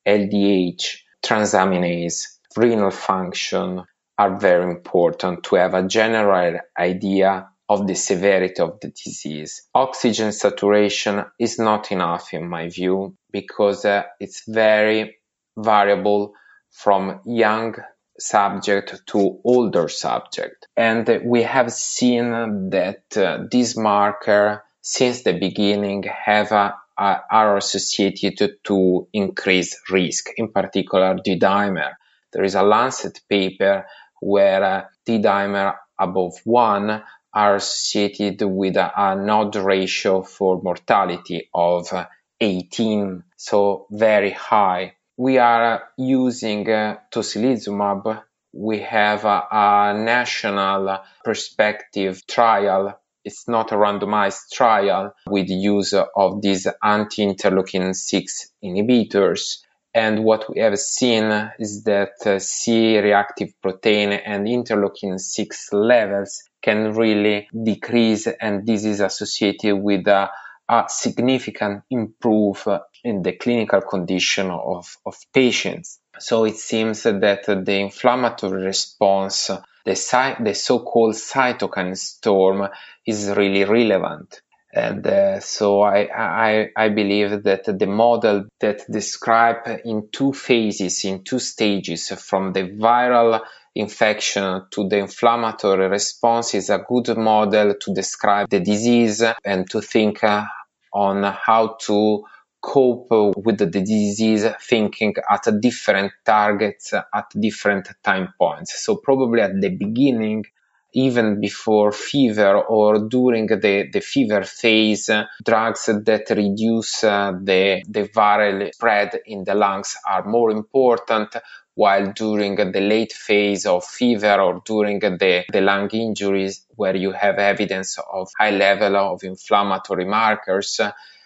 LDH, 0.06 0.98
transaminase, 1.26 2.38
renal 2.56 2.92
function 2.92 3.84
are 4.18 4.38
very 4.38 4.72
important 4.72 5.44
to 5.44 5.56
have 5.56 5.74
a 5.74 5.88
general 5.88 6.60
idea 6.78 7.50
of 7.68 7.88
the 7.88 7.96
severity 7.96 8.62
of 8.62 8.80
the 8.80 8.90
disease. 8.90 9.64
Oxygen 9.74 10.32
saturation 10.32 11.26
is 11.40 11.58
not 11.58 11.92
enough 11.92 12.34
in 12.34 12.48
my 12.48 12.70
view 12.70 13.16
because 13.32 13.86
uh, 13.86 14.04
it's 14.20 14.44
very 14.48 15.18
variable 15.58 16.34
from 16.70 17.22
young 17.26 17.76
subject 18.20 19.02
to 19.08 19.40
older 19.44 19.88
subject. 19.88 20.68
And 20.76 21.22
we 21.24 21.44
have 21.44 21.72
seen 21.72 22.70
that 22.70 23.18
uh, 23.18 23.44
this 23.52 23.76
marker 23.76 24.64
since 24.82 25.24
the 25.24 25.34
beginning 25.34 26.04
have 26.04 26.52
are 26.98 27.58
associated 27.58 28.64
to 28.64 29.08
increased 29.12 29.78
risk, 29.92 30.30
in 30.38 30.52
particular 30.52 31.18
D-dimer. 31.24 31.94
There 32.32 32.44
is 32.44 32.56
a 32.56 32.64
Lancet 32.64 33.20
paper 33.30 33.86
where 34.22 34.64
uh, 34.64 34.84
D-dimer 35.06 35.76
above 36.00 36.36
one 36.44 37.04
are 37.34 37.56
associated 37.56 38.42
with 38.44 38.78
a, 38.78 38.92
an 38.98 39.30
odds 39.30 39.58
ratio 39.58 40.22
for 40.22 40.62
mortality 40.62 41.50
of 41.54 41.92
18, 42.40 43.24
so 43.36 43.88
very 43.92 44.32
high. 44.32 44.94
We 45.18 45.38
are 45.38 45.84
using 45.98 46.70
uh, 46.70 46.98
tocilizumab. 47.12 48.24
We 48.54 48.80
have 48.80 49.26
a, 49.26 49.48
a 49.52 49.94
national 49.98 51.00
perspective 51.24 52.26
trial 52.28 53.00
it's 53.26 53.48
not 53.48 53.72
a 53.72 53.76
randomized 53.76 54.52
trial 54.54 55.16
with 55.28 55.50
use 55.50 55.94
of 55.94 56.42
these 56.42 56.68
anti-interleukin 56.84 57.96
6 57.96 58.52
inhibitors. 58.64 59.58
And 59.96 60.24
what 60.24 60.54
we 60.54 60.62
have 60.62 60.78
seen 60.78 61.52
is 61.58 61.84
that 61.86 62.14
uh, 62.26 62.38
C-reactive 62.38 63.60
protein 63.62 64.12
and 64.12 64.46
interleukin 64.46 65.20
6 65.20 65.74
levels 65.74 66.44
can 66.62 66.94
really 66.94 67.48
decrease, 67.52 68.28
and 68.28 68.66
this 68.68 68.86
is 68.86 69.00
associated 69.00 69.76
with 69.76 70.08
a, 70.08 70.30
a 70.68 70.86
significant 70.88 71.84
improve 71.90 72.68
in 73.04 73.22
the 73.22 73.34
clinical 73.34 73.82
condition 73.82 74.50
of, 74.50 74.98
of 75.06 75.16
patients. 75.34 76.00
So 76.18 76.46
it 76.46 76.58
seems 76.58 77.04
that 77.04 77.46
the 77.46 77.80
inflammatory 77.80 78.66
response, 78.66 79.52
the, 79.86 80.36
the 80.40 80.54
so-called 80.54 81.16
cytokine 81.16 81.98
storm 81.98 82.68
is 83.06 83.30
really 83.30 83.64
relevant. 83.64 84.42
And 84.74 85.08
uh, 85.08 85.40
so 85.40 85.84
I, 85.84 86.10
I, 86.14 86.70
I 86.76 86.90
believe 86.90 87.44
that 87.44 87.64
the 87.64 87.88
model 87.88 88.46
that 88.60 88.82
describe 88.92 89.80
in 89.86 90.10
two 90.12 90.34
phases, 90.34 91.06
in 91.06 91.24
two 91.24 91.40
stages, 91.40 92.10
from 92.10 92.52
the 92.52 92.64
viral 92.64 93.40
infection 93.76 94.66
to 94.72 94.88
the 94.88 94.98
inflammatory 94.98 95.88
response 95.88 96.56
is 96.56 96.70
a 96.70 96.84
good 96.88 97.18
model 97.18 97.76
to 97.76 97.94
describe 97.94 98.50
the 98.50 98.62
disease 98.62 99.24
and 99.44 99.70
to 99.70 99.82
think 99.82 100.24
uh, 100.24 100.46
on 100.94 101.24
how 101.24 101.76
to 101.82 102.24
cope 102.62 103.08
with 103.38 103.58
the 103.60 103.68
disease 103.68 104.48
thinking 104.62 105.14
at 105.30 105.48
different 105.62 106.12
targets 106.26 106.94
at 106.94 107.26
different 107.40 107.90
time 108.02 108.34
points. 108.40 108.84
So 108.84 108.96
probably 108.96 109.42
at 109.42 109.60
the 109.60 109.70
beginning, 109.70 110.46
even 110.94 111.42
before 111.42 111.92
fever 111.92 112.58
or 112.58 113.08
during 113.08 113.48
the, 113.48 113.90
the 113.92 114.00
fever 114.00 114.44
phase, 114.44 115.10
drugs 115.44 115.86
that 115.86 116.30
reduce 116.30 117.04
uh, 117.04 117.34
the, 117.44 117.84
the 117.88 118.08
viral 118.08 118.74
spread 118.74 119.20
in 119.26 119.44
the 119.44 119.54
lungs 119.54 119.98
are 120.08 120.26
more 120.26 120.50
important 120.50 121.36
while 121.76 122.14
during 122.14 122.56
the 122.56 122.82
late 122.82 123.14
phase 123.14 123.66
of 123.66 123.86
fever 123.86 124.40
or 124.40 124.62
during 124.66 125.00
the, 125.00 125.44
the 125.52 125.62
lung 125.62 125.90
injuries 125.90 126.66
where 126.76 126.96
you 126.96 127.12
have 127.12 127.38
evidence 127.38 128.00
of 128.12 128.30
high 128.40 128.52
level 128.52 128.96
of 128.96 129.24
inflammatory 129.24 130.06
markers, 130.06 130.80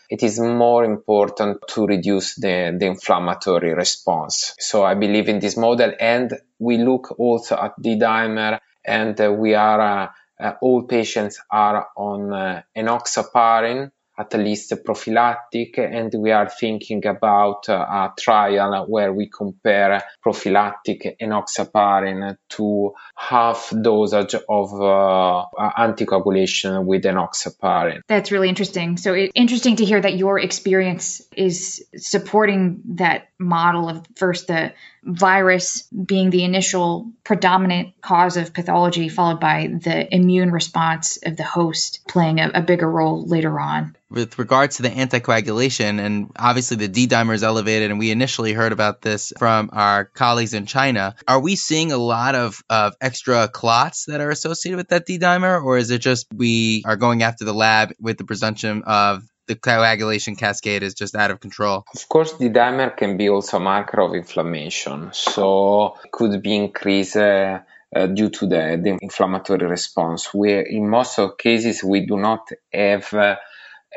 it 0.09 0.23
is 0.23 0.39
more 0.39 0.83
important 0.83 1.59
to 1.67 1.85
reduce 1.85 2.35
the, 2.35 2.75
the 2.79 2.87
inflammatory 2.87 3.75
response. 3.75 4.55
So 4.59 4.83
I 4.83 4.95
believe 4.95 5.29
in 5.29 5.39
this 5.39 5.55
model 5.55 5.93
and 5.99 6.33
we 6.57 6.77
look 6.77 7.19
also 7.19 7.55
at 7.55 7.73
the 7.77 7.95
dimer 7.97 8.59
and 8.83 9.19
uh, 9.21 9.31
we 9.31 9.53
are, 9.53 9.79
uh, 9.79 10.07
uh, 10.43 10.53
all 10.61 10.83
patients 10.83 11.39
are 11.51 11.89
on 11.95 12.33
uh, 12.33 12.61
enoxaparin 12.75 13.91
at 14.19 14.33
least 14.33 14.73
prophylactic, 14.83 15.77
and 15.77 16.13
we 16.17 16.31
are 16.31 16.49
thinking 16.49 17.05
about 17.05 17.69
a 17.69 18.11
trial 18.19 18.85
where 18.87 19.13
we 19.13 19.29
compare 19.29 20.03
prophylactic 20.21 21.17
enoxaparin 21.21 22.35
to 22.49 22.93
half 23.15 23.73
dosage 23.81 24.35
of 24.35 24.73
uh, 24.73 25.45
anticoagulation 25.77 26.83
with 26.83 27.03
enoxaparin. 27.03 28.01
That's 28.07 28.31
really 28.31 28.49
interesting. 28.49 28.97
So 28.97 29.13
it's 29.13 29.31
interesting 29.35 29.77
to 29.77 29.85
hear 29.85 30.01
that 30.01 30.17
your 30.17 30.37
experience 30.37 31.21
is 31.35 31.85
supporting 31.95 32.81
that 32.95 33.29
model 33.39 33.87
of 33.87 34.05
first 34.15 34.47
the 34.47 34.73
virus 35.03 35.83
being 35.83 36.29
the 36.29 36.43
initial 36.43 37.11
predominant 37.23 37.99
cause 38.01 38.37
of 38.37 38.53
pathology, 38.53 39.09
followed 39.09 39.39
by 39.39 39.67
the 39.67 40.13
immune 40.13 40.51
response 40.51 41.17
of 41.23 41.37
the 41.37 41.43
host 41.43 42.01
playing 42.07 42.39
a, 42.39 42.51
a 42.53 42.61
bigger 42.61 42.89
role 42.89 43.25
later 43.25 43.59
on 43.59 43.95
with 44.09 44.39
regards 44.39 44.77
to 44.77 44.83
the 44.83 44.89
anticoagulation, 44.89 45.99
and 45.99 46.31
obviously 46.35 46.77
the 46.77 46.87
D 46.87 47.07
dimer 47.07 47.33
is 47.33 47.43
elevated, 47.43 47.91
and 47.91 47.99
we 47.99 48.11
initially 48.11 48.53
heard 48.53 48.71
about 48.71 49.01
this 49.01 49.31
from 49.37 49.69
our 49.71 50.05
colleagues 50.05 50.53
in 50.53 50.65
China. 50.65 51.15
Are 51.27 51.39
we 51.39 51.55
seeing 51.55 51.91
a 51.91 51.97
lot 51.97 52.35
of, 52.35 52.61
of 52.69 52.95
extra 52.99 53.47
clots 53.47 54.05
that 54.05 54.21
are 54.21 54.31
associated 54.31 54.77
with 54.77 54.89
that 54.89 55.05
D 55.05 55.19
dimer, 55.19 55.63
or 55.63 55.77
is 55.77 55.91
it 55.91 55.99
just 55.99 56.27
we 56.33 56.83
are 56.85 56.95
going 56.95 57.23
after 57.23 57.45
the 57.45 57.53
lab 57.53 57.93
with 57.99 58.17
the 58.17 58.23
presumption 58.23 58.83
of 58.85 59.23
the 59.49 59.55
coagulation 59.55 60.35
cascade 60.35 60.83
is 60.83 60.93
just 60.93 61.15
out 61.15 61.31
of 61.31 61.39
control. 61.39 61.83
Of 61.93 62.07
course, 62.07 62.33
the 62.33 62.49
dimer 62.49 62.95
can 62.95 63.17
be 63.17 63.29
also 63.29 63.57
a 63.57 63.59
marker 63.59 63.99
of 63.99 64.13
inflammation, 64.13 65.09
so 65.11 65.95
it 66.05 66.11
could 66.11 66.41
be 66.43 66.55
increased 66.55 67.17
uh, 67.17 67.61
uh, 67.93 68.05
due 68.05 68.29
to 68.29 68.45
the, 68.45 68.79
the, 68.83 68.99
inflammatory 69.01 69.65
response. 69.65 70.31
Where 70.33 70.61
in 70.61 70.87
most 70.87 71.17
of 71.17 71.37
cases 71.39 71.83
we 71.83 72.05
do 72.05 72.17
not 72.17 72.47
have 72.71 73.11
uh, 73.11 73.37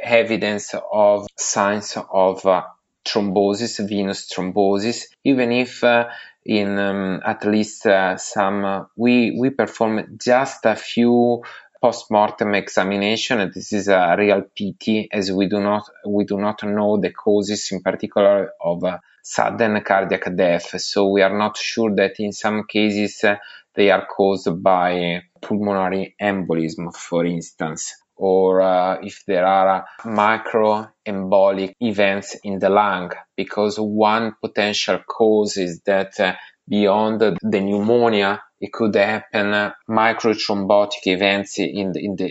evidence 0.02 0.74
of 0.90 1.26
signs 1.36 1.98
of 2.10 2.46
uh, 2.46 2.62
thrombosis, 3.04 3.86
venous 3.86 4.30
thrombosis, 4.32 5.04
even 5.22 5.52
if 5.52 5.84
uh, 5.84 6.08
in 6.46 6.78
um, 6.78 7.20
at 7.26 7.44
least 7.44 7.84
uh, 7.84 8.16
some 8.16 8.86
we 8.96 9.36
we 9.38 9.50
perform 9.50 10.18
just 10.18 10.64
a 10.64 10.76
few 10.76 11.42
post-mortem 11.82 12.54
examination. 12.54 13.50
This 13.52 13.72
is 13.72 13.88
a 13.88 14.14
real 14.16 14.42
pity 14.56 15.08
as 15.12 15.32
we 15.32 15.48
do 15.48 15.60
not, 15.60 15.84
we 16.06 16.24
do 16.24 16.38
not 16.38 16.62
know 16.62 16.98
the 16.98 17.10
causes 17.10 17.72
in 17.72 17.82
particular 17.82 18.52
of 18.60 18.84
uh, 18.84 18.98
sudden 19.22 19.80
cardiac 19.82 20.34
death. 20.36 20.80
So 20.80 21.08
we 21.08 21.22
are 21.22 21.36
not 21.36 21.56
sure 21.56 21.94
that 21.96 22.20
in 22.20 22.32
some 22.32 22.64
cases 22.68 23.24
uh, 23.24 23.36
they 23.74 23.90
are 23.90 24.06
caused 24.06 24.62
by 24.62 25.22
pulmonary 25.40 26.14
embolism, 26.20 26.94
for 26.94 27.26
instance 27.26 27.94
or 28.22 28.62
uh, 28.62 28.98
if 29.02 29.24
there 29.26 29.44
are 29.44 29.84
microembolic 30.04 31.74
events 31.80 32.36
in 32.44 32.60
the 32.60 32.68
lung, 32.68 33.10
because 33.36 33.80
one 33.80 34.34
potential 34.40 35.00
cause 35.08 35.56
is 35.56 35.80
that 35.80 36.20
uh, 36.20 36.34
beyond 36.68 37.20
the 37.20 37.60
pneumonia, 37.60 38.40
it 38.62 38.72
could 38.72 38.94
happen 38.94 39.52
uh, 39.52 39.72
microthrombotic 39.90 41.04
events 41.06 41.58
in 41.58 41.90
the, 41.92 42.04
in 42.04 42.14
the, 42.14 42.28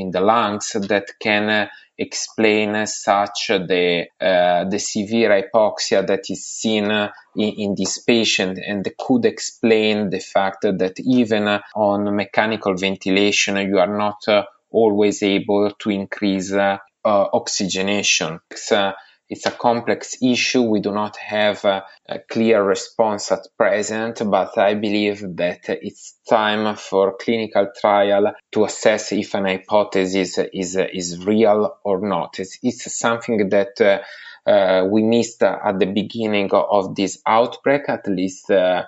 in, 0.00 0.10
the 0.10 0.20
lungs 0.20 0.72
that 0.72 1.06
can 1.18 1.48
uh, 1.48 1.66
explain 1.96 2.86
such 2.86 3.48
the 3.48 4.06
uh, 4.20 4.64
the 4.64 4.78
severe 4.78 5.30
hypoxia 5.30 6.06
that 6.06 6.24
is 6.28 6.46
seen 6.46 6.90
in, 6.90 7.10
in, 7.36 7.74
this 7.74 7.98
patient 7.98 8.58
and 8.58 8.86
could 8.98 9.24
explain 9.24 10.10
the 10.10 10.20
fact 10.20 10.62
that 10.62 11.00
even 11.00 11.48
on 11.74 12.16
mechanical 12.16 12.74
ventilation 12.74 13.56
you 13.56 13.78
are 13.78 13.96
not 13.96 14.28
uh, 14.28 14.44
always 14.70 15.22
able 15.22 15.70
to 15.78 15.90
increase 15.90 16.52
uh, 16.52 16.78
oxygenation. 17.04 18.40
It's, 18.50 18.72
uh, 18.72 18.92
it's 19.32 19.46
a 19.46 19.50
complex 19.50 20.22
issue. 20.22 20.60
We 20.60 20.80
do 20.80 20.92
not 20.92 21.16
have 21.16 21.64
a, 21.64 21.84
a, 22.06 22.18
clear 22.18 22.62
response 22.62 23.32
at 23.32 23.46
present, 23.56 24.20
but 24.30 24.58
I 24.58 24.74
believe 24.74 25.20
that 25.36 25.60
it's 25.68 26.18
time 26.28 26.76
for 26.76 27.16
clinical 27.16 27.68
trial 27.80 28.34
to 28.52 28.64
assess 28.66 29.10
if 29.12 29.32
an 29.34 29.46
hypothesis 29.46 30.38
is, 30.52 30.76
is 30.76 31.24
real 31.24 31.78
or 31.82 32.06
not. 32.06 32.40
It's, 32.40 32.58
it's 32.62 32.94
something 32.98 33.48
that 33.48 33.80
uh, 33.80 34.50
uh, 34.50 34.84
we 34.84 35.02
missed 35.02 35.42
at 35.42 35.78
the 35.78 35.86
beginning 35.86 36.50
of 36.52 36.94
this 36.94 37.22
outbreak, 37.24 37.88
at 37.88 38.06
least 38.06 38.50
uh, 38.50 38.84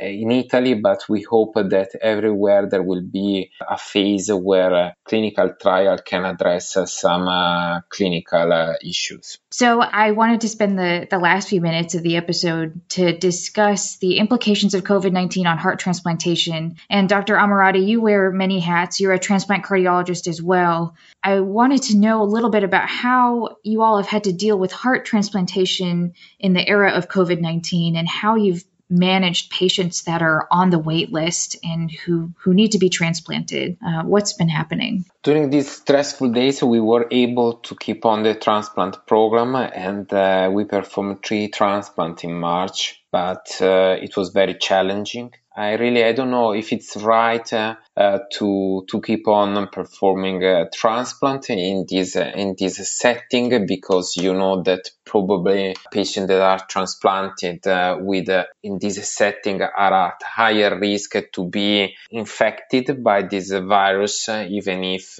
in 0.00 0.30
Italy, 0.30 0.74
but 0.74 1.08
we 1.08 1.22
hope 1.22 1.54
that 1.54 1.90
everywhere 2.00 2.66
there 2.68 2.82
will 2.82 3.02
be 3.02 3.50
a 3.60 3.76
phase 3.76 4.32
where 4.32 4.94
clinical 5.04 5.54
trial 5.60 5.98
can 5.98 6.24
address 6.24 6.76
uh, 6.76 6.86
some 6.86 7.28
uh, 7.28 7.80
clinical 7.88 8.52
uh, 8.52 8.74
issues. 8.82 9.38
So 9.50 9.80
I 9.80 10.12
wanted 10.12 10.42
to 10.42 10.48
spend 10.48 10.78
the, 10.78 11.06
the 11.10 11.18
last 11.18 11.48
few 11.48 11.60
minutes 11.60 11.94
of 11.94 12.02
the 12.02 12.16
episode 12.16 12.80
to 12.90 13.16
discuss 13.16 13.98
the 13.98 14.18
implications 14.18 14.74
of 14.74 14.82
COVID-19 14.82 15.46
on 15.46 15.58
heart 15.58 15.78
transplantation. 15.78 16.76
And 16.88 17.08
Dr. 17.08 17.36
Ammirati, 17.36 17.86
you 17.86 18.00
wear 18.00 18.30
many 18.30 18.60
hats. 18.60 19.00
You're 19.00 19.12
a 19.12 19.18
transplant 19.18 19.64
cardiologist 19.64 20.26
as 20.26 20.42
well. 20.42 20.96
I 21.22 21.40
wanted 21.40 21.82
to 21.84 21.96
know 21.96 22.22
a 22.22 22.24
little 22.24 22.50
bit 22.50 22.64
about 22.64 22.88
how 22.88 23.58
you 23.62 23.82
all 23.82 23.98
have 23.98 24.08
had 24.08 24.24
to 24.24 24.32
deal 24.32 24.58
with 24.58 24.72
heart 24.72 25.04
transplantation 25.04 26.14
in 26.40 26.52
the 26.52 26.66
era 26.66 26.92
of 26.92 27.08
COVID 27.08 27.40
19 27.40 27.96
and 27.96 28.08
how 28.08 28.36
you've 28.36 28.64
managed 28.92 29.50
patients 29.50 30.02
that 30.02 30.22
are 30.22 30.46
on 30.50 30.70
the 30.70 30.78
wait 30.78 31.12
list 31.12 31.56
and 31.64 31.90
who, 31.90 32.32
who 32.42 32.54
need 32.54 32.72
to 32.72 32.78
be 32.78 32.90
transplanted? 32.90 33.78
Uh, 33.84 34.02
what's 34.02 34.34
been 34.34 34.48
happening? 34.48 35.04
During 35.22 35.50
these 35.50 35.70
stressful 35.70 36.30
days, 36.30 36.62
we 36.62 36.80
were 36.80 37.06
able 37.10 37.54
to 37.54 37.74
keep 37.74 38.04
on 38.04 38.22
the 38.22 38.34
transplant 38.34 39.06
program 39.06 39.56
and 39.56 40.12
uh, 40.12 40.50
we 40.52 40.64
performed 40.64 41.24
three 41.24 41.48
transplants 41.48 42.22
in 42.22 42.34
March, 42.38 43.02
but 43.10 43.56
uh, 43.60 43.96
it 44.00 44.16
was 44.16 44.30
very 44.30 44.54
challenging 44.54 45.32
I 45.54 45.74
really 45.74 46.02
I 46.02 46.12
don't 46.12 46.30
know 46.30 46.52
if 46.52 46.72
it's 46.72 46.96
right 46.96 47.52
uh, 47.52 47.76
uh, 47.94 48.20
to 48.34 48.84
to 48.88 49.00
keep 49.02 49.28
on 49.28 49.68
performing 49.68 50.42
a 50.42 50.70
transplant 50.70 51.50
in 51.50 51.84
this 51.88 52.16
uh, 52.16 52.32
in 52.34 52.54
this 52.58 52.98
setting 52.98 53.66
because 53.66 54.16
you 54.16 54.32
know 54.32 54.62
that 54.62 54.90
probably 55.04 55.76
patients 55.92 56.28
that 56.28 56.40
are 56.40 56.64
transplanted 56.66 57.66
uh, 57.66 57.98
with 58.00 58.30
uh, 58.30 58.44
in 58.62 58.78
this 58.78 59.06
setting 59.10 59.60
are 59.60 60.06
at 60.08 60.22
higher 60.22 60.78
risk 60.78 61.16
to 61.32 61.48
be 61.48 61.94
infected 62.10 63.04
by 63.04 63.22
this 63.22 63.50
virus 63.50 64.30
uh, 64.30 64.46
even 64.48 64.84
if 64.84 65.18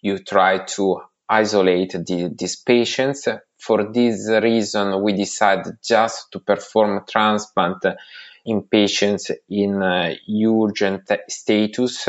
you 0.00 0.18
try 0.20 0.64
to 0.64 1.02
isolate 1.28 1.92
the, 1.92 2.32
these 2.34 2.56
patients. 2.56 3.28
For 3.58 3.90
this 3.92 4.28
reason, 4.30 5.02
we 5.02 5.12
decided 5.14 5.78
just 5.82 6.30
to 6.32 6.40
perform 6.40 7.04
transplant 7.08 7.84
in 8.46 8.62
patients 8.62 9.30
in 9.48 9.82
uh, 9.82 10.14
urgent 10.30 11.10
status. 11.28 12.08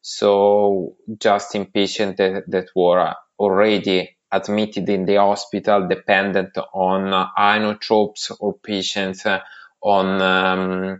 So 0.00 0.96
just 1.18 1.54
in 1.54 1.66
patients 1.66 2.16
that, 2.18 2.44
that 2.48 2.68
were 2.74 3.14
already 3.38 4.16
admitted 4.32 4.88
in 4.88 5.04
the 5.04 5.16
hospital 5.16 5.86
dependent 5.88 6.56
on 6.72 7.12
uh, 7.12 7.28
inotropes 7.38 8.32
or 8.40 8.54
patients 8.54 9.24
uh, 9.26 9.40
on 9.80 10.20
um, 10.20 10.98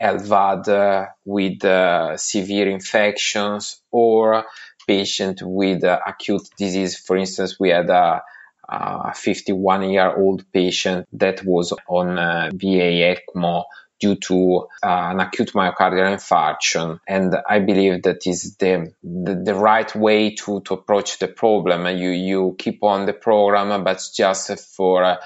LVAD 0.00 0.68
uh, 0.68 1.06
with 1.24 1.64
uh, 1.64 2.16
severe 2.16 2.68
infections 2.68 3.80
or 3.90 4.44
patient 4.86 5.40
with 5.42 5.82
uh, 5.84 5.98
acute 6.06 6.48
disease. 6.56 6.96
For 6.98 7.16
instance, 7.16 7.58
we 7.58 7.70
had 7.70 7.88
a, 7.90 8.22
a 8.68 9.14
51 9.14 9.90
year 9.90 10.14
old 10.14 10.44
patient 10.52 11.06
that 11.14 11.44
was 11.44 11.72
on 11.88 12.18
uh, 12.18 12.50
VA 12.54 13.16
ECMO 13.16 13.64
due 13.98 14.16
to 14.16 14.68
uh, 14.82 15.10
an 15.10 15.20
acute 15.20 15.52
myocardial 15.52 16.14
infarction. 16.14 17.00
And 17.06 17.34
I 17.48 17.60
believe 17.60 18.02
that 18.02 18.26
is 18.26 18.56
the, 18.56 18.92
the, 19.02 19.34
the, 19.34 19.54
right 19.54 19.94
way 19.94 20.34
to, 20.34 20.60
to 20.60 20.74
approach 20.74 21.18
the 21.18 21.28
problem. 21.28 21.86
You, 21.96 22.10
you 22.10 22.56
keep 22.58 22.82
on 22.82 23.06
the 23.06 23.12
program, 23.12 23.84
but 23.84 24.02
just 24.14 24.58
for 24.76 25.04
uh, 25.04 25.16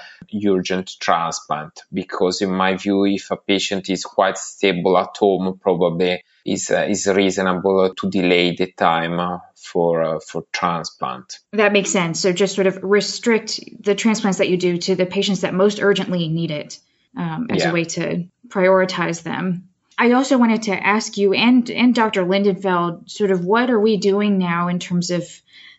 urgent 0.47 0.91
transplant. 0.99 1.81
Because 1.93 2.41
in 2.41 2.51
my 2.51 2.75
view, 2.75 3.05
if 3.05 3.31
a 3.31 3.37
patient 3.37 3.89
is 3.89 4.05
quite 4.05 4.37
stable 4.37 4.97
at 4.97 5.15
home, 5.17 5.59
probably 5.61 6.23
is, 6.45 6.71
uh, 6.71 6.85
is 6.89 7.07
reasonable 7.07 7.93
to 7.93 8.09
delay 8.09 8.55
the 8.55 8.71
time 8.71 9.41
for 9.55 10.01
uh, 10.03 10.19
for 10.19 10.43
transplant. 10.51 11.39
That 11.53 11.71
makes 11.71 11.91
sense. 11.91 12.19
So 12.19 12.33
just 12.33 12.55
sort 12.55 12.67
of 12.67 12.79
restrict 12.81 13.59
the 13.79 13.93
transplants 13.93 14.39
that 14.39 14.49
you 14.49 14.57
do 14.57 14.77
to 14.77 14.95
the 14.95 15.05
patients 15.05 15.41
that 15.41 15.53
most 15.53 15.79
urgently 15.79 16.27
need 16.27 16.49
it 16.49 16.79
um, 17.15 17.47
as 17.49 17.63
yeah. 17.63 17.69
a 17.69 17.73
way 17.73 17.83
to 17.83 18.25
prioritize 18.51 19.23
them. 19.23 19.69
I 19.97 20.13
also 20.13 20.37
wanted 20.37 20.63
to 20.63 20.71
ask 20.71 21.17
you 21.17 21.33
and 21.33 21.69
and 21.69 21.93
Dr. 21.93 22.23
Lindenfeld, 22.23 23.09
sort 23.09 23.31
of 23.31 23.45
what 23.45 23.69
are 23.69 23.79
we 23.79 23.97
doing 23.97 24.37
now 24.37 24.67
in 24.67 24.79
terms 24.79 25.11
of 25.11 25.23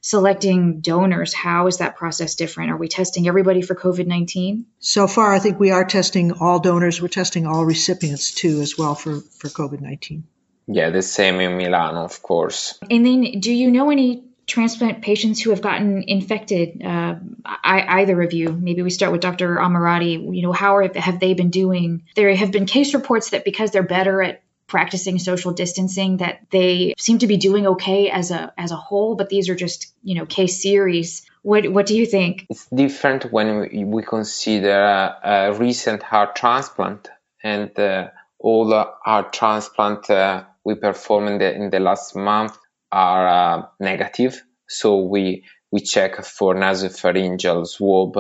selecting 0.01 0.81
donors? 0.81 1.33
How 1.33 1.67
is 1.69 1.79
that 1.79 1.97
process 1.97 2.35
different? 2.35 2.71
Are 2.71 2.77
we 2.77 2.89
testing 2.89 3.27
everybody 3.27 3.63
for 3.63 3.75
COVID 3.75 4.07
nineteen? 4.07 4.67
So 4.81 5.07
far, 5.07 5.33
I 5.33 5.39
think 5.39 5.59
we 5.59 5.71
are 5.71 5.85
testing 5.85 6.33
all 6.33 6.61
donors. 6.61 7.01
We're 7.01 7.09
testing 7.09 7.47
all 7.47 7.65
recipients 7.65 8.33
too, 8.33 8.61
as 8.61 8.77
well 8.77 8.95
for 8.95 9.21
for 9.21 9.49
COVID 9.49 9.81
nineteen. 9.81 10.25
Yeah, 10.67 10.91
the 10.91 11.03
same 11.03 11.41
in 11.41 11.57
Milano, 11.57 12.05
of 12.05 12.23
course. 12.23 12.79
And 12.89 13.05
then, 13.05 13.41
do 13.41 13.53
you 13.53 13.71
know 13.71 13.91
any 13.91 14.25
transplant 14.53 15.01
patients 15.01 15.41
who 15.41 15.51
have 15.51 15.63
gotten 15.63 16.05
infected? 16.07 16.83
Uh, 16.85 17.15
I, 17.45 18.01
either 18.01 18.21
of 18.21 18.35
you, 18.35 18.53
maybe 18.53 18.83
we 18.83 18.91
start 18.91 19.11
with 19.11 19.23
Dr. 19.23 19.57
Ammirati. 19.57 20.13
You 20.37 20.43
know, 20.43 20.53
how 20.53 20.77
are, 20.77 20.93
have 20.95 21.21
they 21.21 21.33
been 21.33 21.51
doing? 21.51 22.05
There 22.17 22.35
have 22.35 22.53
been 22.53 22.67
case 22.67 22.93
reports 22.93 23.31
that 23.31 23.47
because 23.47 23.71
they're 23.71 23.83
better 23.83 24.23
at 24.23 24.43
practicing 24.67 25.19
social 25.19 25.53
distancing, 25.53 26.19
that 26.19 26.47
they 26.51 26.95
seem 26.99 27.19
to 27.19 27.27
be 27.27 27.39
doing 27.39 27.67
okay 27.67 28.11
as 28.11 28.31
a 28.31 28.53
as 28.59 28.73
a 28.73 28.77
whole. 28.77 29.15
But 29.15 29.31
these 29.31 29.49
are 29.49 29.55
just 29.55 29.93
you 30.03 30.15
know 30.17 30.27
case 30.27 30.63
series. 30.63 31.27
What 31.41 31.67
what 31.73 31.87
do 31.87 31.97
you 31.97 32.05
think? 32.05 32.47
It's 32.51 32.67
different 32.67 33.33
when 33.33 33.61
we, 33.61 33.85
we 33.85 34.03
consider 34.03 35.15
a, 35.23 35.55
recent 35.55 36.03
heart 36.03 36.37
transplant 36.37 37.09
and 37.43 37.71
uh, 37.79 38.11
all 38.39 38.69
heart 39.05 39.33
transplant 39.33 40.11
uh, 40.11 40.45
we 40.65 40.75
performed 40.75 41.31
in 41.31 41.39
the 41.39 41.55
in 41.55 41.71
the 41.71 41.81
last 41.81 42.15
month 42.15 42.59
are 42.93 43.27
uh, 43.29 43.67
negative. 43.81 44.43
So 44.69 45.01
we 45.01 45.45
we 45.71 45.81
check 45.81 46.25
for 46.25 46.55
nasopharyngeal 46.55 47.67
swab, 47.67 48.17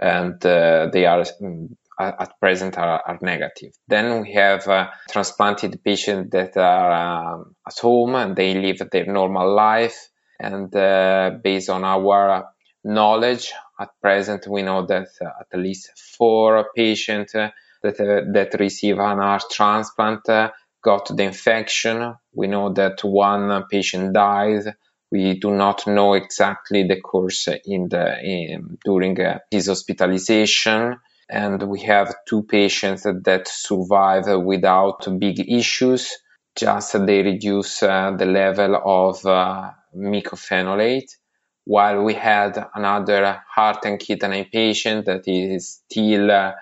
and 0.00 0.44
uh, 0.44 0.88
they 0.92 1.04
are 1.06 1.24
mm, 1.40 1.68
at 1.98 2.38
present 2.40 2.76
are, 2.78 3.02
are, 3.06 3.18
negative. 3.20 3.72
Then 3.88 4.22
we 4.22 4.32
have 4.32 4.66
uh, 4.68 4.88
transplanted 5.10 5.82
patients 5.82 6.30
that 6.32 6.56
are 6.56 7.34
um, 7.34 7.56
at 7.66 7.78
home 7.78 8.14
and 8.14 8.36
they 8.36 8.54
live 8.54 8.82
their 8.90 9.06
normal 9.06 9.54
life. 9.54 10.08
And 10.38 10.74
uh, 10.76 11.32
based 11.42 11.70
on 11.70 11.84
our 11.84 12.50
knowledge, 12.84 13.52
at 13.80 13.90
present 14.00 14.46
we 14.46 14.62
know 14.62 14.86
that 14.86 15.08
uh, 15.20 15.30
at 15.40 15.58
least 15.58 15.90
four 16.16 16.68
patients 16.74 17.34
uh, 17.34 17.50
that 17.82 17.96
that 18.32 18.58
receive 18.58 18.98
an 18.98 19.18
heart 19.18 19.44
transplant 19.50 20.28
got 20.90 21.04
the 21.16 21.24
infection. 21.32 21.96
We 22.40 22.46
know 22.54 22.66
that 22.80 22.96
one 23.04 23.64
patient 23.70 24.12
died. 24.14 24.64
We 25.10 25.24
do 25.44 25.50
not 25.64 25.86
know 25.86 26.14
exactly 26.14 26.82
the 26.84 27.00
course 27.00 27.48
in 27.74 27.88
the 27.94 28.06
in, 28.34 28.78
during 28.84 29.20
uh, 29.20 29.38
his 29.50 29.66
hospitalization, 29.68 30.98
and 31.28 31.62
we 31.72 31.80
have 31.94 32.14
two 32.28 32.42
patients 32.58 33.02
that 33.28 33.44
survive 33.48 34.26
without 34.52 35.00
big 35.18 35.36
issues. 35.60 36.02
Just 36.64 36.92
they 37.06 37.22
reduce 37.22 37.82
uh, 37.82 38.12
the 38.20 38.26
level 38.26 38.72
of 38.84 39.24
uh, 39.26 39.70
mycophenolate, 39.94 41.10
while 41.64 42.02
we 42.02 42.14
had 42.14 42.52
another 42.74 43.42
heart 43.56 43.84
and 43.84 43.98
kidney 43.98 44.44
patient 44.52 45.06
that 45.06 45.22
is 45.26 45.82
still 45.90 46.30
uh, 46.30 46.52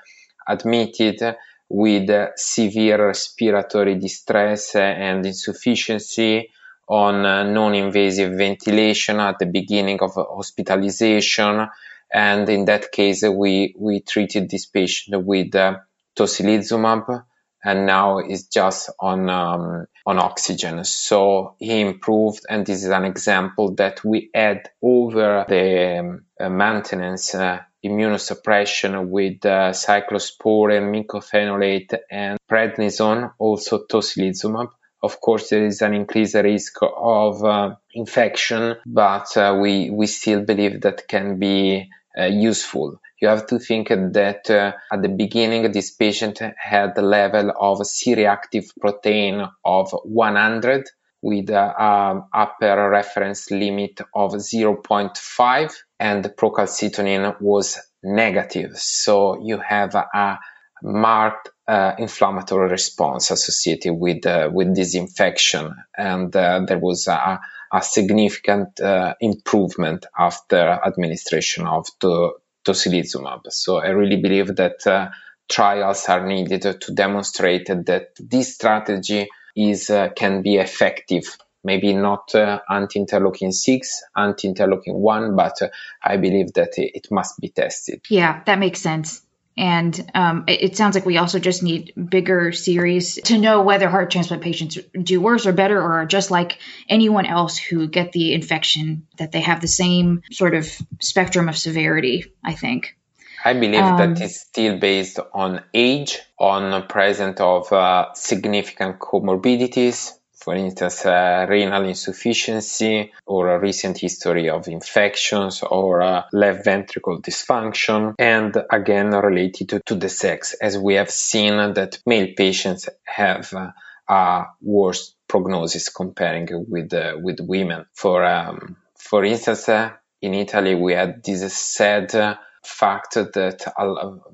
admitted 0.48 1.36
with 1.68 2.10
severe 2.36 3.06
respiratory 3.06 3.96
distress 3.96 4.76
and 4.76 5.24
insufficiency 5.26 6.50
on 6.88 7.22
non-invasive 7.52 8.36
ventilation 8.36 9.20
at 9.20 9.38
the 9.38 9.46
beginning 9.46 9.98
of 10.00 10.14
hospitalization. 10.14 11.66
And 12.12 12.48
in 12.48 12.64
that 12.66 12.92
case, 12.92 13.24
we, 13.24 13.74
we 13.78 14.00
treated 14.00 14.50
this 14.50 14.66
patient 14.66 15.24
with 15.24 15.54
uh, 15.54 15.78
tocilizumab 16.16 17.24
and 17.64 17.86
now 17.86 18.18
is 18.18 18.48
just 18.48 18.90
on, 19.00 19.30
um, 19.30 19.86
on 20.06 20.18
oxygen. 20.18 20.84
So 20.84 21.56
he 21.58 21.80
improved. 21.80 22.42
And 22.48 22.66
this 22.66 22.84
is 22.84 22.90
an 22.90 23.04
example 23.04 23.74
that 23.76 24.04
we 24.04 24.30
add 24.34 24.68
over 24.82 25.46
the 25.48 25.98
um, 25.98 26.24
uh, 26.38 26.50
maintenance 26.50 27.34
uh, 27.34 27.60
immunosuppression 27.84 29.08
with 29.08 29.44
uh, 29.44 29.70
cyclosporin, 29.70 30.90
mycophenolate, 30.92 31.94
and 32.10 32.38
prednisone, 32.50 33.32
also 33.38 33.84
tocilizumab. 33.90 34.70
Of 35.02 35.20
course, 35.20 35.50
there 35.50 35.66
is 35.66 35.82
an 35.82 35.92
increased 35.92 36.34
risk 36.34 36.78
of 36.82 37.44
uh, 37.44 37.76
infection, 37.92 38.76
but 38.86 39.36
uh, 39.36 39.58
we, 39.60 39.90
we 39.90 40.06
still 40.06 40.40
believe 40.42 40.80
that 40.80 41.06
can 41.06 41.38
be 41.38 41.90
uh, 42.18 42.24
useful. 42.24 43.00
You 43.20 43.28
have 43.28 43.46
to 43.48 43.58
think 43.58 43.88
that 43.88 44.50
uh, 44.50 44.72
at 44.92 45.02
the 45.02 45.08
beginning, 45.08 45.70
this 45.72 45.90
patient 45.90 46.40
had 46.56 46.94
the 46.94 47.02
level 47.02 47.52
of 47.58 47.86
C-reactive 47.86 48.70
protein 48.80 49.46
of 49.64 49.90
100 50.04 50.86
with 51.22 51.48
an 51.50 52.22
upper 52.32 52.90
reference 52.90 53.50
limit 53.50 54.00
of 54.14 54.32
0.5 54.34 55.74
and 55.98 56.24
procalcitonin 56.24 57.40
was 57.40 57.80
negative. 58.02 58.76
So 58.76 59.42
you 59.42 59.58
have 59.58 59.94
a, 59.94 60.06
a 60.14 60.38
marked 60.82 61.48
uh, 61.66 61.94
inflammatory 61.98 62.68
response 62.68 63.30
associated 63.30 63.94
with 63.94 64.26
uh, 64.26 64.50
with 64.52 64.76
this 64.76 64.94
infection, 64.94 65.74
and 65.96 66.34
uh, 66.36 66.60
there 66.66 66.78
was 66.78 67.08
a, 67.08 67.40
a 67.74 67.82
significant 67.82 68.80
uh, 68.80 69.14
improvement 69.20 70.06
after 70.16 70.56
administration 70.86 71.66
of 71.66 71.88
the 72.00 72.32
tocilizumab. 72.64 73.40
So 73.50 73.78
I 73.78 73.88
really 73.88 74.20
believe 74.22 74.54
that 74.56 74.86
uh, 74.86 75.08
trials 75.48 76.08
are 76.08 76.24
needed 76.24 76.62
to 76.80 76.92
demonstrate 76.92 77.66
that 77.66 78.10
this 78.20 78.54
strategy 78.54 79.28
is 79.56 79.90
uh, 79.90 80.10
can 80.14 80.42
be 80.42 80.56
effective. 80.56 81.36
Maybe 81.64 81.94
not 81.94 82.34
uh, 82.34 82.60
anti-interleukin 82.70 83.52
6 83.52 84.02
anti-interleukin 84.16 84.94
1 84.94 85.34
but 85.34 85.62
uh, 85.62 85.68
i 86.02 86.18
believe 86.18 86.52
that 86.52 86.74
it 86.76 87.08
must 87.10 87.40
be 87.40 87.48
tested. 87.48 88.02
Yeah 88.08 88.42
that 88.46 88.58
makes 88.58 88.80
sense 88.80 89.22
And 89.56 90.10
um, 90.14 90.44
it, 90.48 90.76
sounds 90.76 90.96
like 90.96 91.06
we 91.06 91.16
also 91.16 91.38
just 91.38 91.62
need 91.62 91.92
bigger 91.94 92.50
series 92.50 93.14
to 93.26 93.38
know 93.38 93.62
whether 93.62 93.88
heart 93.88 94.10
transplant 94.10 94.42
patients 94.42 94.78
do 95.00 95.20
worse 95.20 95.46
or 95.46 95.52
better 95.52 95.80
or 95.80 96.00
are 96.00 96.06
just 96.06 96.32
like 96.32 96.58
anyone 96.88 97.24
else 97.24 97.56
who 97.56 97.86
get 97.86 98.10
the 98.10 98.34
infection, 98.34 99.06
that 99.18 99.30
they 99.30 99.40
have 99.40 99.60
the 99.60 99.68
same 99.68 100.22
sort 100.32 100.54
of 100.54 100.68
spectrum 101.00 101.48
of 101.48 101.56
severity, 101.56 102.32
I 102.42 102.54
think. 102.54 102.96
I 103.44 103.52
believe 103.52 103.80
um, 103.80 104.14
that 104.14 104.22
is 104.22 104.40
still 104.40 104.78
based 104.78 105.20
on 105.32 105.62
age, 105.72 106.18
on 106.38 106.86
presence 106.88 107.38
of 107.40 107.72
uh, 107.72 108.12
significant 108.14 108.98
comorbidities, 108.98 110.12
for 110.44 110.54
instance, 110.56 111.06
uh, 111.06 111.46
renal 111.48 111.84
insufficiency 111.84 113.10
or 113.24 113.48
a 113.48 113.58
recent 113.58 113.96
history 113.96 114.50
of 114.50 114.68
infections 114.68 115.62
or 115.62 116.02
uh, 116.02 116.24
left 116.34 116.66
ventricle 116.66 117.22
dysfunction, 117.22 118.14
and 118.18 118.54
again 118.70 119.08
related 119.10 119.70
to, 119.70 119.80
to, 119.86 119.94
the 119.94 120.10
sex, 120.10 120.52
as 120.60 120.76
we 120.76 120.96
have 120.96 121.10
seen 121.10 121.56
that 121.72 121.98
male 122.04 122.28
patients 122.36 122.90
have 123.04 123.54
uh, 123.54 123.70
a 124.06 124.44
worse 124.60 125.14
prognosis 125.26 125.88
comparing 125.88 126.46
with 126.68 126.92
uh, 126.92 127.14
with 127.22 127.40
women. 127.40 127.86
For 127.94 128.22
um, 128.22 128.76
for 128.98 129.24
instance, 129.24 129.66
uh, 129.70 129.92
in 130.20 130.34
Italy, 130.34 130.74
we 130.74 130.92
had 130.92 131.24
this 131.24 131.56
sad 131.56 132.14
uh, 132.14 132.36
fact 132.62 133.14
that 133.14 133.72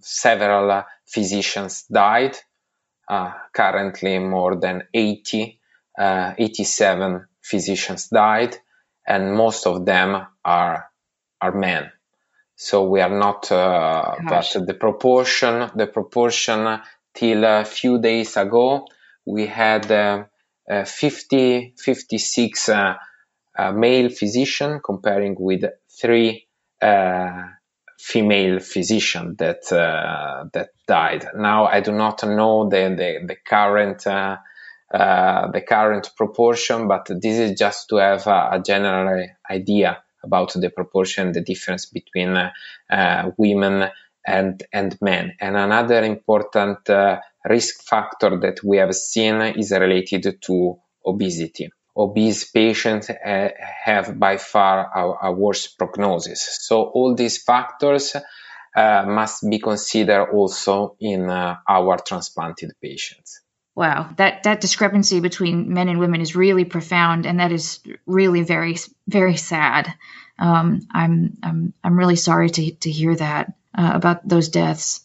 several 0.01 0.83
physicians 1.07 1.85
died. 1.85 2.37
currently, 3.53 4.19
more 4.19 4.57
than 4.57 4.83
80 4.93 5.60
uh, 6.01 6.35
87 6.39 7.27
physicians 7.43 8.09
died, 8.09 8.57
and 9.07 9.35
most 9.35 9.67
of 9.67 9.85
them 9.85 10.27
are 10.45 10.91
are 11.43 11.53
men. 11.53 11.91
So 12.57 12.89
we 12.89 13.01
are 13.01 13.19
not, 13.19 13.51
uh, 13.53 14.17
but 14.29 14.55
the 14.67 14.75
proportion, 14.75 15.71
the 15.75 15.87
proportion 15.87 16.81
till 17.15 17.45
a 17.45 17.65
few 17.65 17.99
days 17.99 18.37
ago, 18.37 18.87
we 19.27 19.47
had 19.47 19.91
uh, 19.91 20.25
uh 20.71 20.85
50, 20.85 21.75
56 21.79 22.69
uh, 22.69 22.95
uh, 23.59 23.73
male 23.73 24.11
physician 24.11 24.81
comparing 24.85 25.37
with 25.39 25.65
three 26.01 26.47
female 27.99 28.61
physician 28.61 29.37
that 29.39 29.63
that 30.53 30.71
died. 30.87 31.27
Now 31.35 31.67
I 31.67 31.81
do 31.81 31.93
not 31.93 32.23
know 32.23 32.69
the 32.71 32.95
the, 32.97 33.27
the 33.27 33.37
current 33.37 34.07
uh, 34.07 34.37
the 34.91 35.63
current 35.67 36.11
proportion, 36.17 36.89
but 36.89 37.07
this 37.07 37.39
is 37.39 37.59
just 37.59 37.89
to 37.89 37.97
have 37.97 38.27
a, 38.27 38.51
a 38.53 38.63
general 38.65 39.27
idea 39.49 40.03
about 40.23 40.53
the 40.53 40.71
proportion, 40.71 41.33
the 41.33 41.41
difference 41.41 41.87
between 41.87 42.37
uh, 42.37 43.31
women 43.37 43.91
and 44.27 44.63
and 44.73 44.99
men. 45.01 45.35
And 45.41 45.57
another 45.57 46.03
important 46.05 46.89
uh, 46.91 47.21
risk 47.45 47.83
factor 47.83 48.39
that 48.41 48.63
we 48.63 48.79
have 48.79 48.95
seen 48.95 49.41
is 49.41 49.73
related 49.73 50.43
to 50.43 50.79
obesity. 51.05 51.71
Obese 51.97 52.45
patients 52.51 53.11
uh, 53.11 53.49
have 53.85 54.19
by 54.19 54.37
far 54.37 54.91
a, 54.95 55.29
a, 55.29 55.33
worse 55.33 55.67
prognosis. 55.67 56.59
So 56.61 56.83
all 56.83 57.15
these 57.15 57.43
factors 57.43 58.15
uh, 58.77 59.05
must 59.07 59.49
be 59.49 59.59
considered 59.59 60.31
also 60.31 60.97
in 61.01 61.29
uh, 61.29 61.57
our 61.69 61.99
transplanted 61.99 62.73
patients. 62.81 63.41
Wow, 63.81 64.11
that 64.19 64.43
that 64.43 64.61
discrepancy 64.61 65.21
between 65.21 65.73
men 65.73 65.89
and 65.89 65.99
women 65.99 66.21
is 66.21 66.37
really 66.37 66.67
profound, 66.67 67.25
and 67.25 67.41
that 67.41 67.51
is 67.51 67.81
really 68.05 68.43
very 68.43 68.77
very 69.09 69.39
sad. 69.39 69.91
Um, 70.39 70.87
I'm 70.91 71.39
I'm 71.43 71.73
I'm 71.83 71.99
really 71.99 72.17
sorry 72.17 72.51
to 72.51 72.73
to 72.73 72.91
hear 72.91 73.17
that 73.17 73.55
uh, 73.75 73.93
about 73.95 74.29
those 74.29 74.51
deaths. 74.51 75.01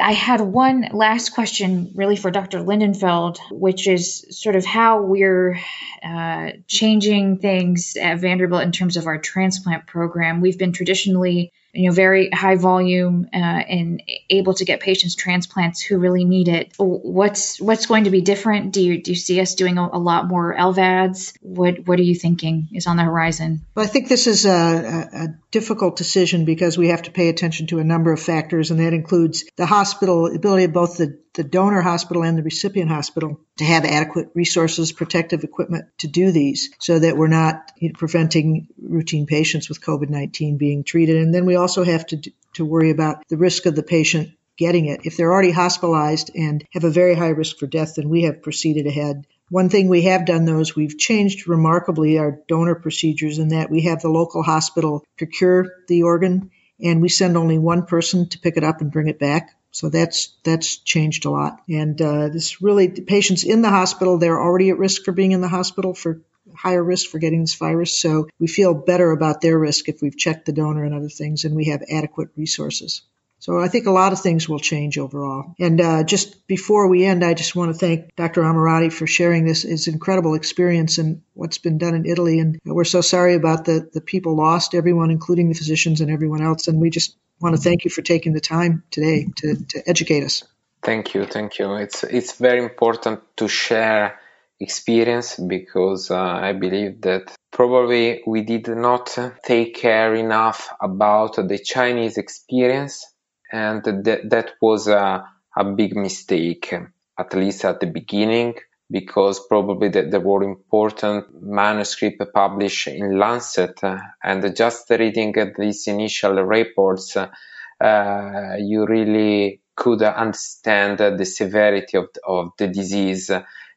I 0.00 0.12
had 0.12 0.40
one 0.40 0.88
last 0.94 1.34
question, 1.34 1.92
really 1.94 2.16
for 2.16 2.30
Dr. 2.30 2.60
Lindenfeld, 2.60 3.40
which 3.50 3.86
is 3.86 4.24
sort 4.30 4.56
of 4.56 4.64
how 4.64 5.02
we're 5.02 5.60
uh, 6.02 6.52
changing 6.66 7.40
things 7.40 7.94
at 8.00 8.20
Vanderbilt 8.20 8.62
in 8.62 8.72
terms 8.72 8.96
of 8.96 9.06
our 9.06 9.18
transplant 9.18 9.86
program. 9.86 10.40
We've 10.40 10.56
been 10.56 10.72
traditionally 10.72 11.52
you 11.72 11.88
know, 11.88 11.94
very 11.94 12.30
high 12.30 12.56
volume 12.56 13.28
uh, 13.32 13.36
and 13.36 14.02
able 14.30 14.54
to 14.54 14.64
get 14.64 14.80
patients 14.80 15.14
transplants 15.14 15.80
who 15.80 15.98
really 15.98 16.24
need 16.24 16.48
it. 16.48 16.72
What's 16.78 17.60
what's 17.60 17.86
going 17.86 18.04
to 18.04 18.10
be 18.10 18.20
different? 18.20 18.72
Do 18.72 18.82
you 18.82 19.02
do 19.02 19.10
you 19.12 19.16
see 19.16 19.40
us 19.40 19.54
doing 19.54 19.78
a, 19.78 19.88
a 19.92 19.98
lot 19.98 20.28
more 20.28 20.54
LVADs? 20.56 21.36
What 21.42 21.86
what 21.86 21.98
are 21.98 22.04
you 22.04 22.14
thinking 22.14 22.68
is 22.72 22.86
on 22.86 22.96
the 22.96 23.04
horizon? 23.04 23.66
Well, 23.74 23.84
I 23.84 23.88
think 23.88 24.08
this 24.08 24.26
is 24.26 24.46
a, 24.46 24.50
a 24.50 25.28
difficult 25.50 25.96
decision 25.96 26.44
because 26.44 26.78
we 26.78 26.88
have 26.88 27.02
to 27.02 27.10
pay 27.10 27.28
attention 27.28 27.66
to 27.68 27.78
a 27.78 27.84
number 27.84 28.12
of 28.12 28.20
factors, 28.20 28.70
and 28.70 28.80
that 28.80 28.94
includes 28.94 29.44
the 29.56 29.66
hospital 29.66 30.34
ability 30.34 30.64
of 30.64 30.72
both 30.72 30.96
the 30.96 31.18
the 31.34 31.44
donor 31.44 31.80
hospital 31.80 32.24
and 32.24 32.36
the 32.36 32.42
recipient 32.42 32.90
hospital 32.90 33.40
to 33.58 33.64
have 33.64 33.84
adequate 33.84 34.30
resources, 34.34 34.90
protective 34.90 35.44
equipment 35.44 35.84
to 35.98 36.08
do 36.08 36.32
these 36.32 36.70
so 36.80 36.98
that 36.98 37.16
we're 37.16 37.28
not 37.28 37.70
preventing 37.94 38.66
routine 38.88 39.26
patients 39.26 39.68
with 39.68 39.80
COVID-19 39.80 40.58
being 40.58 40.84
treated. 40.84 41.16
And 41.16 41.34
then 41.34 41.46
we 41.46 41.56
also 41.56 41.84
have 41.84 42.06
to, 42.06 42.32
to 42.54 42.64
worry 42.64 42.90
about 42.90 43.22
the 43.28 43.36
risk 43.36 43.66
of 43.66 43.74
the 43.74 43.82
patient 43.82 44.30
getting 44.56 44.86
it. 44.86 45.02
If 45.04 45.16
they're 45.16 45.32
already 45.32 45.52
hospitalized 45.52 46.30
and 46.34 46.64
have 46.72 46.84
a 46.84 46.90
very 46.90 47.14
high 47.14 47.28
risk 47.28 47.58
for 47.58 47.66
death, 47.66 47.94
then 47.94 48.08
we 48.08 48.22
have 48.22 48.42
proceeded 48.42 48.86
ahead. 48.86 49.26
One 49.50 49.68
thing 49.68 49.88
we 49.88 50.02
have 50.02 50.26
done 50.26 50.44
though 50.44 50.58
is 50.58 50.74
we've 50.74 50.98
changed 50.98 51.48
remarkably 51.48 52.18
our 52.18 52.40
donor 52.48 52.74
procedures 52.74 53.38
in 53.38 53.48
that 53.48 53.70
we 53.70 53.82
have 53.82 54.02
the 54.02 54.10
local 54.10 54.42
hospital 54.42 55.04
procure 55.16 55.66
the 55.86 56.02
organ 56.02 56.50
and 56.82 57.00
we 57.00 57.08
send 57.08 57.36
only 57.36 57.58
one 57.58 57.86
person 57.86 58.28
to 58.28 58.38
pick 58.38 58.56
it 58.56 58.64
up 58.64 58.80
and 58.80 58.92
bring 58.92 59.08
it 59.08 59.18
back 59.18 59.58
so 59.70 59.90
that's 59.90 60.36
that's 60.44 60.78
changed 60.78 61.24
a 61.24 61.30
lot. 61.30 61.60
And 61.68 62.00
uh, 62.00 62.28
this 62.28 62.62
really 62.62 62.88
patients 62.88 63.44
in 63.44 63.62
the 63.62 63.68
hospital 63.68 64.18
they're 64.18 64.40
already 64.40 64.70
at 64.70 64.78
risk 64.78 65.04
for 65.04 65.12
being 65.12 65.32
in 65.32 65.40
the 65.40 65.48
hospital 65.48 65.94
for 65.94 66.20
higher 66.56 66.82
risk 66.82 67.10
for 67.10 67.18
getting 67.18 67.40
this 67.40 67.54
virus. 67.54 68.00
So 68.00 68.28
we 68.38 68.46
feel 68.46 68.74
better 68.74 69.10
about 69.10 69.40
their 69.40 69.58
risk 69.58 69.88
if 69.88 70.02
we've 70.02 70.16
checked 70.16 70.46
the 70.46 70.52
donor 70.52 70.84
and 70.84 70.94
other 70.94 71.08
things, 71.08 71.44
and 71.44 71.54
we 71.54 71.66
have 71.66 71.82
adequate 71.90 72.30
resources. 72.36 73.02
So 73.40 73.60
I 73.60 73.68
think 73.68 73.86
a 73.86 73.92
lot 73.92 74.12
of 74.12 74.20
things 74.20 74.48
will 74.48 74.58
change 74.58 74.98
overall. 74.98 75.54
And 75.60 75.80
uh, 75.80 76.02
just 76.02 76.46
before 76.48 76.88
we 76.88 77.04
end, 77.04 77.24
I 77.24 77.34
just 77.34 77.54
want 77.54 77.72
to 77.72 77.78
thank 77.78 78.16
Dr. 78.16 78.42
Ammirati 78.42 78.92
for 78.92 79.06
sharing 79.06 79.46
this 79.46 79.62
his 79.62 79.86
incredible 79.86 80.34
experience 80.34 80.98
and 80.98 81.22
what's 81.34 81.58
been 81.58 81.78
done 81.78 81.94
in 81.94 82.04
Italy. 82.04 82.40
And 82.40 82.58
we're 82.64 82.84
so 82.84 83.00
sorry 83.00 83.34
about 83.34 83.64
the 83.64 83.88
the 83.92 84.00
people 84.00 84.36
lost, 84.36 84.74
everyone, 84.74 85.10
including 85.10 85.48
the 85.48 85.54
physicians 85.54 86.00
and 86.00 86.10
everyone 86.10 86.42
else. 86.42 86.66
And 86.66 86.80
we 86.80 86.90
just 86.90 87.16
want 87.40 87.54
to 87.54 87.62
thank 87.62 87.84
you 87.84 87.90
for 87.92 88.02
taking 88.02 88.32
the 88.32 88.40
time 88.40 88.82
today 88.90 89.28
to, 89.36 89.54
to 89.68 89.88
educate 89.88 90.24
us. 90.24 90.42
Thank 90.82 91.14
you, 91.14 91.24
thank 91.24 91.58
you. 91.58 91.74
It's 91.74 92.02
it's 92.02 92.36
very 92.38 92.62
important 92.62 93.20
to 93.36 93.46
share 93.46 94.18
experience 94.60 95.36
because 95.36 96.10
uh, 96.10 96.18
I 96.18 96.52
believe 96.52 97.00
that 97.02 97.34
probably 97.50 98.22
we 98.26 98.42
did 98.42 98.68
not 98.68 99.16
take 99.44 99.74
care 99.74 100.14
enough 100.14 100.70
about 100.80 101.36
the 101.36 101.58
Chinese 101.58 102.18
experience, 102.18 103.06
and 103.52 103.82
that 103.84 104.52
was 104.60 104.88
a, 104.88 105.24
a 105.56 105.64
big 105.64 105.96
mistake, 105.96 106.74
at 107.18 107.34
least 107.34 107.64
at 107.64 107.80
the 107.80 107.86
beginning 107.86 108.54
because 108.90 109.46
probably 109.46 109.88
the, 109.88 110.02
there 110.02 110.20
were 110.20 110.42
important 110.42 111.26
manuscripts 111.42 112.24
published 112.32 112.88
in 112.88 113.18
Lancet, 113.18 113.82
uh, 113.84 113.98
and 114.22 114.56
just 114.56 114.88
reading 114.90 115.34
these 115.58 115.86
initial 115.88 116.42
reports, 116.42 117.16
uh, 117.16 118.56
you 118.58 118.86
really 118.86 119.60
could 119.76 120.02
understand 120.02 120.98
the 120.98 121.24
severity 121.24 121.98
of, 121.98 122.08
of 122.26 122.50
the 122.58 122.66
disease. 122.66 123.30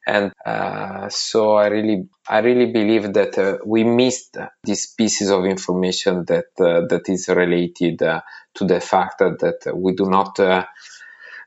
And 0.06 0.32
uh, 0.46 1.10
so 1.10 1.56
I 1.56 1.68
really, 1.68 2.08
I 2.28 2.40
really 2.40 2.72
believe 2.72 3.14
that 3.14 3.38
uh, 3.38 3.58
we 3.66 3.84
missed 3.84 4.38
these 4.64 4.94
pieces 4.94 5.30
of 5.30 5.46
information 5.46 6.26
that 6.26 6.46
uh, 6.60 6.88
that 6.88 7.08
is 7.08 7.28
related 7.30 8.02
uh, 8.02 8.22
to 8.56 8.66
the 8.66 8.80
fact 8.80 9.20
that 9.20 9.72
we 9.76 9.94
do 9.94 10.06
not, 10.06 10.40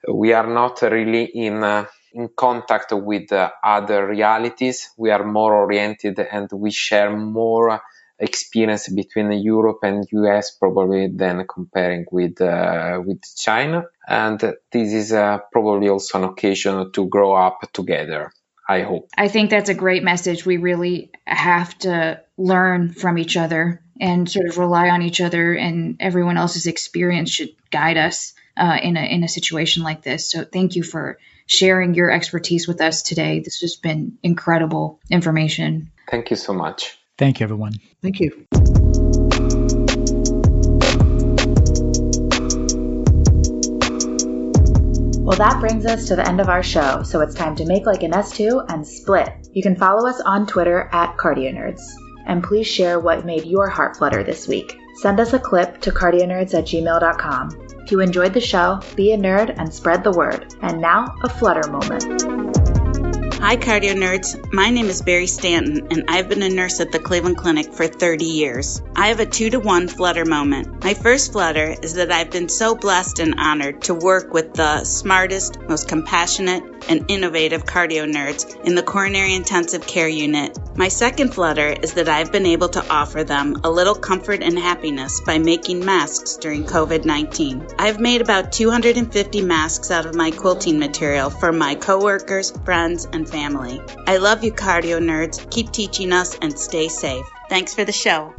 we 0.09 0.33
are 0.33 0.47
not 0.47 0.83
really 0.83 1.25
in 1.25 1.87
in 2.15 2.29
contact 2.29 2.93
with 2.93 3.33
uh, 3.33 3.51
other 3.63 4.07
realities. 4.07 4.91
We 4.97 5.11
are 5.11 5.25
more 5.25 5.55
oriented 5.55 6.19
and 6.21 6.49
we 6.53 6.71
share 6.71 7.15
more 7.15 7.81
experience 8.19 8.89
between 8.89 9.33
Europe 9.33 9.81
and 9.83 10.07
US 10.13 10.53
probably 10.53 11.09
than 11.09 11.45
comparing 11.53 12.07
with 12.11 12.41
uh, 12.41 13.03
with 13.05 13.21
China. 13.37 13.85
And 14.07 14.39
this 14.71 14.93
is 14.93 15.13
uh, 15.13 15.39
probably 15.53 15.89
also 15.89 16.19
an 16.19 16.25
occasion 16.25 16.93
to 16.93 17.09
grow 17.09 17.35
up 17.35 17.59
together. 17.73 18.31
I 18.69 18.83
hope. 18.83 19.11
I 19.17 19.29
think 19.29 19.51
that's 19.51 19.69
a 19.69 19.75
great 19.75 20.03
message. 20.03 20.47
We 20.47 20.57
really 20.57 21.11
have 21.27 21.77
to 21.81 22.23
learn 22.37 22.93
from 22.93 23.19
each 23.19 23.37
other 23.37 23.83
and 24.01 24.29
sort 24.29 24.49
of 24.49 24.59
rely 24.59 24.89
on 24.89 25.03
each 25.03 25.21
other, 25.21 25.55
and 25.55 25.97
everyone 26.01 26.37
else's 26.37 26.67
experience 26.67 27.31
should 27.31 27.51
guide 27.71 27.97
us 27.97 28.33
uh, 28.57 28.79
in 28.83 28.97
a 28.97 29.03
in 29.03 29.23
a 29.23 29.29
situation 29.29 29.83
like 29.83 30.03
this. 30.03 30.31
So 30.31 30.45
thank 30.45 30.77
you 30.77 30.83
for 30.83 31.19
sharing 31.47 31.95
your 31.95 32.11
expertise 32.11 32.67
with 32.67 32.81
us 32.81 33.03
today. 33.03 33.41
This 33.41 33.61
has 33.61 33.77
been 33.77 34.19
incredible 34.23 35.01
information. 35.11 35.91
Thank 36.11 36.31
you 36.31 36.37
so 36.37 36.55
much. 36.55 36.99
Thank 37.19 37.41
you, 37.41 37.45
everyone. 37.45 37.75
Thank 38.03 38.21
you. 38.21 38.47
Well, 45.25 45.39
that 45.39 45.59
brings 45.59 45.87
us 45.87 46.07
to 46.09 46.17
the 46.17 46.29
end 46.29 46.39
of 46.39 46.51
our 46.51 46.63
show, 46.63 47.03
so 47.03 47.23
it's 47.23 47.35
time 47.35 47.57
to 47.57 47.65
make 47.65 47.87
like 47.87 48.03
an 48.03 48.11
S2 48.11 48.67
and 48.69 48.87
split. 48.87 49.33
You 49.55 49.63
can 49.63 49.75
follow 49.75 50.07
us 50.07 50.21
on 50.21 50.47
Twitter 50.47 50.91
at 50.93 51.17
CardioNerds. 51.17 51.81
And 52.27 52.45
please 52.45 52.67
share 52.67 53.01
what 53.01 53.25
made 53.25 53.47
your 53.47 53.71
heart 53.71 53.97
flutter 53.97 54.23
this 54.23 54.47
week. 54.47 54.79
Send 54.97 55.19
us 55.19 55.33
a 55.33 55.39
clip 55.39 55.81
to 55.81 55.93
cardionerds 55.93 56.53
at 56.53 56.65
gmail.com. 56.65 57.69
If 57.83 57.91
you 57.91 58.01
enjoyed 58.01 58.35
the 58.35 58.41
show, 58.43 58.83
be 58.97 59.13
a 59.13 59.17
nerd 59.17 59.55
and 59.57 59.73
spread 59.73 60.05
the 60.05 60.13
word. 60.13 60.55
And 60.61 60.83
now, 60.83 61.17
a 61.23 61.31
flutter 61.31 61.71
moment. 61.71 62.54
Hi, 63.45 63.59
cardio 63.59 63.93
nerds. 63.93 64.51
My 64.55 64.71
name 64.71 64.87
is 64.87 65.03
Barry 65.03 65.27
Stanton, 65.27 65.89
and 65.91 66.05
I've 66.09 66.31
been 66.31 66.43
a 66.43 66.49
nurse 66.49 66.81
at 66.81 66.93
the 66.93 66.99
Cleveland 66.99 67.37
Clinic 67.37 67.75
for 67.75 67.87
30 67.87 68.25
years. 68.25 68.81
I 68.97 69.09
have 69.09 69.21
a 69.21 69.27
two 69.27 69.51
to 69.51 69.61
one 69.61 69.87
flutter 69.87 70.25
moment. 70.25 70.83
My 70.83 70.95
first 70.95 71.31
flutter 71.31 71.77
is 71.83 71.93
that 71.95 72.11
I've 72.11 72.31
been 72.31 72.49
so 72.49 72.75
blessed 72.75 73.19
and 73.19 73.35
honored 73.37 73.83
to 73.83 73.95
work 73.95 74.33
with 74.33 74.55
the 74.55 74.85
smartest, 74.85 75.61
most 75.69 75.89
compassionate, 75.89 76.63
and 76.89 77.05
innovative 77.09 77.65
cardio 77.65 78.11
nerds 78.11 78.65
in 78.65 78.75
the 78.75 78.83
coronary 78.83 79.35
intensive 79.35 79.87
care 79.87 80.09
unit. 80.09 80.59
My 80.77 80.89
second 80.89 81.35
flutter 81.35 81.69
is 81.69 81.95
that 81.95 82.09
I've 82.09 82.33
been 82.33 82.47
able 82.47 82.69
to 82.71 82.89
offer 82.91 83.25
them 83.25 83.61
a 83.65 83.71
little 83.71 83.95
comfort 83.95 84.43
and 84.43 84.59
happiness 84.59 85.21
by 85.21 85.39
making 85.39 85.85
masks 85.85 86.37
during 86.37 86.65
COVID 86.65 87.05
19. 87.05 87.67
I've 87.79 88.01
made 88.01 88.21
about 88.21 88.53
250 88.53 89.43
masks 89.43 89.91
out 89.91 90.07
of 90.07 90.15
my 90.15 90.31
quilting 90.31 90.79
material 90.79 91.31
for 91.31 91.53
my 91.53 91.75
coworkers, 91.75 92.51
friends, 92.65 93.07
and 93.13 93.29
family. 93.35 93.81
I 94.07 94.19
love 94.19 94.45
you, 94.45 94.53
cardio 94.53 95.01
nerds. 95.01 95.51
Keep 95.51 95.73
teaching 95.73 96.13
us 96.13 96.39
and 96.41 96.57
stay 96.57 96.89
safe. 96.89 97.27
Thanks 97.49 97.75
for 97.75 97.85
the 97.85 97.93
show. 97.93 98.33